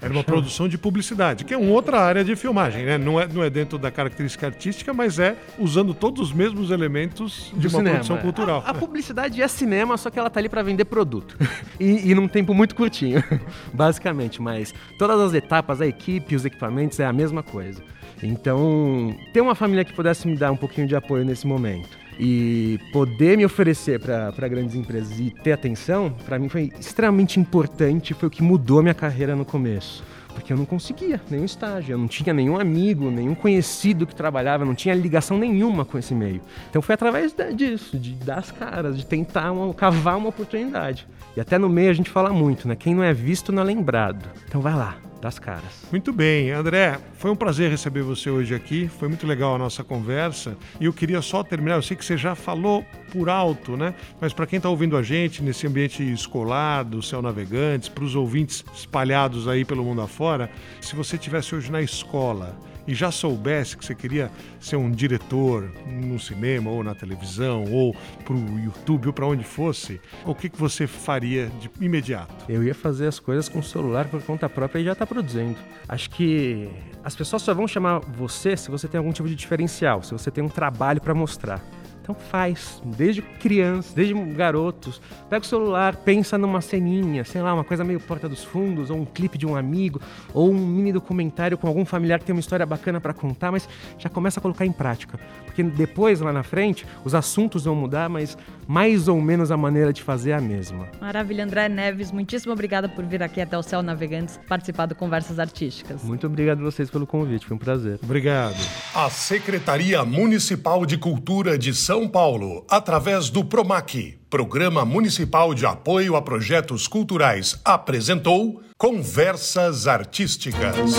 Era 0.00 0.12
uma 0.12 0.22
produção 0.22 0.68
de 0.68 0.76
publicidade, 0.76 1.44
que 1.44 1.54
é 1.54 1.56
uma 1.56 1.70
outra 1.70 1.98
área 1.98 2.22
de 2.22 2.36
filmagem, 2.36 2.84
né? 2.84 2.98
Não 2.98 3.18
é, 3.18 3.26
não 3.26 3.42
é 3.42 3.48
dentro 3.48 3.78
da 3.78 3.90
característica 3.90 4.46
artística, 4.46 4.92
mas 4.92 5.18
é 5.18 5.34
usando 5.58 5.94
todos 5.94 6.28
os 6.28 6.32
mesmos 6.32 6.70
elementos 6.70 7.50
de 7.56 7.68
uma 7.68 7.78
cinema, 7.78 7.96
produção 7.96 8.18
cultural. 8.18 8.62
A, 8.66 8.70
a, 8.70 8.74
publicidade 8.74 9.40
é 9.40 9.48
cinema, 9.48 9.96
só 9.96 10.10
que 10.10 10.18
ela 10.18 10.28
tá 10.28 10.40
ali 10.40 10.48
para 10.48 10.62
vender 10.62 10.84
produto. 10.84 11.38
e, 11.80 12.10
e 12.10 12.14
num 12.14 12.28
tempo 12.28 12.52
muito 12.52 12.74
curtinho, 12.74 13.24
basicamente. 13.72 14.42
Mas 14.42 14.74
todas 14.98 15.18
as 15.18 15.32
etapas, 15.32 15.80
a 15.80 15.86
equipe, 15.86 16.36
os 16.36 16.44
equipamentos, 16.44 17.00
é 17.00 17.06
a 17.06 17.12
mesma 17.12 17.42
coisa. 17.42 17.82
Então, 18.22 19.14
ter 19.32 19.40
uma 19.40 19.54
família 19.54 19.84
que 19.84 19.92
pudesse 19.92 20.26
me 20.26 20.36
dar 20.36 20.50
um 20.50 20.56
pouquinho 20.56 20.86
de 20.86 20.96
apoio 20.96 21.24
nesse 21.24 21.46
momento 21.46 22.04
e 22.18 22.78
poder 22.92 23.36
me 23.36 23.44
oferecer 23.44 23.98
para 24.00 24.48
grandes 24.48 24.74
empresas 24.74 25.18
e 25.18 25.30
ter 25.30 25.52
atenção, 25.52 26.14
para 26.24 26.38
mim 26.38 26.48
foi 26.48 26.72
extremamente 26.78 27.40
importante, 27.40 28.14
foi 28.14 28.28
o 28.28 28.30
que 28.30 28.42
mudou 28.42 28.82
minha 28.82 28.94
carreira 28.94 29.34
no 29.34 29.44
começo. 29.44 30.04
Porque 30.34 30.52
eu 30.52 30.56
não 30.56 30.64
conseguia 30.64 31.20
nenhum 31.30 31.44
estágio, 31.44 31.92
eu 31.94 31.98
não 31.98 32.08
tinha 32.08 32.34
nenhum 32.34 32.58
amigo, 32.58 33.08
nenhum 33.08 33.36
conhecido 33.36 34.04
que 34.04 34.14
trabalhava, 34.14 34.64
não 34.64 34.74
tinha 34.74 34.92
ligação 34.92 35.38
nenhuma 35.38 35.84
com 35.84 35.96
esse 35.96 36.12
meio. 36.12 36.40
Então 36.68 36.82
foi 36.82 36.94
através 36.94 37.34
disso, 37.54 37.96
de 37.96 38.14
dar 38.14 38.40
as 38.40 38.50
caras, 38.50 38.96
de 38.96 39.06
tentar 39.06 39.52
uma, 39.52 39.72
cavar 39.72 40.16
uma 40.16 40.28
oportunidade. 40.28 41.06
E 41.36 41.40
até 41.40 41.56
no 41.56 41.68
meio 41.68 41.90
a 41.90 41.94
gente 41.94 42.10
fala 42.10 42.32
muito, 42.32 42.66
né? 42.66 42.74
Quem 42.74 42.94
não 42.94 43.02
é 43.04 43.14
visto 43.14 43.52
não 43.52 43.62
é 43.62 43.64
lembrado. 43.64 44.28
Então 44.48 44.60
vai 44.60 44.74
lá, 44.74 44.96
das 45.24 45.38
caras. 45.38 45.86
Muito 45.90 46.12
bem, 46.12 46.50
André, 46.50 47.00
foi 47.14 47.30
um 47.30 47.36
prazer 47.36 47.70
receber 47.70 48.02
você 48.02 48.28
hoje 48.28 48.54
aqui. 48.54 48.88
Foi 48.88 49.08
muito 49.08 49.26
legal 49.26 49.54
a 49.54 49.58
nossa 49.58 49.82
conversa. 49.82 50.54
E 50.78 50.84
eu 50.84 50.92
queria 50.92 51.22
só 51.22 51.42
terminar, 51.42 51.76
eu 51.76 51.82
sei 51.82 51.96
que 51.96 52.04
você 52.04 52.14
já 52.14 52.34
falou 52.34 52.84
por 53.10 53.30
alto, 53.30 53.74
né? 53.74 53.94
Mas 54.20 54.34
para 54.34 54.46
quem 54.46 54.58
está 54.58 54.68
ouvindo 54.68 54.98
a 54.98 55.02
gente 55.02 55.42
nesse 55.42 55.66
ambiente 55.66 56.02
escolar 56.02 56.84
do 56.84 57.02
Céu 57.02 57.22
Navegantes, 57.22 57.88
para 57.88 58.04
os 58.04 58.14
ouvintes 58.14 58.62
espalhados 58.74 59.48
aí 59.48 59.64
pelo 59.64 59.82
mundo 59.82 60.02
afora, 60.02 60.50
se 60.78 60.94
você 60.94 61.16
estivesse 61.16 61.54
hoje 61.54 61.72
na 61.72 61.80
escola 61.80 62.54
e 62.86 62.94
já 62.94 63.10
soubesse 63.10 63.76
que 63.76 63.84
você 63.84 63.94
queria 63.94 64.30
ser 64.60 64.76
um 64.76 64.90
diretor 64.90 65.70
no 65.86 66.18
cinema 66.18 66.70
ou 66.70 66.82
na 66.82 66.94
televisão 66.94 67.64
ou 67.70 67.94
para 68.24 68.34
o 68.34 68.58
YouTube 68.58 69.06
ou 69.06 69.12
para 69.12 69.26
onde 69.26 69.44
fosse, 69.44 70.00
o 70.24 70.34
que, 70.34 70.48
que 70.48 70.58
você 70.58 70.86
faria 70.86 71.50
de 71.60 71.70
imediato? 71.80 72.34
Eu 72.48 72.62
ia 72.62 72.74
fazer 72.74 73.06
as 73.06 73.18
coisas 73.18 73.48
com 73.48 73.58
o 73.58 73.62
celular 73.62 74.06
por 74.08 74.22
conta 74.22 74.48
própria 74.48 74.80
e 74.80 74.84
já 74.84 74.92
está 74.92 75.06
produzindo. 75.06 75.56
Acho 75.88 76.10
que 76.10 76.68
as 77.02 77.14
pessoas 77.14 77.42
só 77.42 77.54
vão 77.54 77.68
chamar 77.68 78.00
você 78.00 78.56
se 78.56 78.70
você 78.70 78.88
tem 78.88 78.98
algum 78.98 79.12
tipo 79.12 79.28
de 79.28 79.34
diferencial, 79.34 80.02
se 80.02 80.12
você 80.12 80.30
tem 80.30 80.42
um 80.42 80.48
trabalho 80.48 81.00
para 81.00 81.14
mostrar. 81.14 81.62
Então 82.04 82.14
faz, 82.14 82.82
desde 82.84 83.22
crianças, 83.22 83.94
desde 83.94 84.12
garotos. 84.12 85.00
Pega 85.30 85.42
o 85.42 85.48
celular, 85.48 85.96
pensa 85.96 86.36
numa 86.36 86.60
ceninha, 86.60 87.24
sei 87.24 87.40
lá, 87.40 87.54
uma 87.54 87.64
coisa 87.64 87.82
meio 87.82 87.98
Porta 87.98 88.28
dos 88.28 88.44
Fundos, 88.44 88.90
ou 88.90 88.98
um 88.98 89.06
clipe 89.06 89.38
de 89.38 89.46
um 89.46 89.56
amigo, 89.56 90.02
ou 90.34 90.50
um 90.50 90.54
mini 90.54 90.92
documentário 90.92 91.56
com 91.56 91.66
algum 91.66 91.82
familiar 91.86 92.18
que 92.18 92.26
tem 92.26 92.34
uma 92.34 92.40
história 92.40 92.66
bacana 92.66 93.00
para 93.00 93.14
contar, 93.14 93.50
mas 93.50 93.66
já 93.96 94.10
começa 94.10 94.38
a 94.38 94.42
colocar 94.42 94.66
em 94.66 94.72
prática. 94.72 95.18
Porque 95.46 95.62
depois, 95.62 96.20
lá 96.20 96.30
na 96.30 96.42
frente, 96.42 96.86
os 97.04 97.14
assuntos 97.14 97.64
vão 97.64 97.74
mudar, 97.74 98.10
mas 98.10 98.36
mais 98.68 99.08
ou 99.08 99.18
menos 99.20 99.50
a 99.50 99.56
maneira 99.56 99.90
de 99.90 100.02
fazer 100.02 100.32
é 100.32 100.34
a 100.34 100.40
mesma. 100.40 100.88
Maravilha, 101.00 101.44
André 101.44 101.68
Neves, 101.68 102.12
muitíssimo 102.12 102.52
obrigada 102.52 102.88
por 102.88 103.04
vir 103.04 103.22
aqui 103.22 103.40
até 103.40 103.56
o 103.56 103.62
Céu 103.62 103.82
Navegantes 103.82 104.38
participar 104.46 104.86
do 104.86 104.94
Conversas 104.94 105.38
Artísticas. 105.38 106.02
Muito 106.02 106.26
obrigado 106.26 106.60
a 106.60 106.64
vocês 106.64 106.90
pelo 106.90 107.06
convite, 107.06 107.46
foi 107.46 107.56
um 107.56 107.58
prazer. 107.58 107.98
Obrigado. 108.02 108.56
A 108.94 109.08
Secretaria 109.08 110.04
Municipal 110.04 110.84
de 110.84 110.98
Cultura 110.98 111.56
de 111.56 111.72
São 111.94 112.08
Paulo, 112.08 112.66
através 112.68 113.30
do 113.30 113.44
PROMAC, 113.44 114.18
Programa 114.28 114.84
Municipal 114.84 115.54
de 115.54 115.64
Apoio 115.64 116.16
a 116.16 116.22
Projetos 116.22 116.88
Culturais, 116.88 117.60
apresentou 117.64 118.60
Conversas 118.76 119.86
Artísticas. 119.86 120.90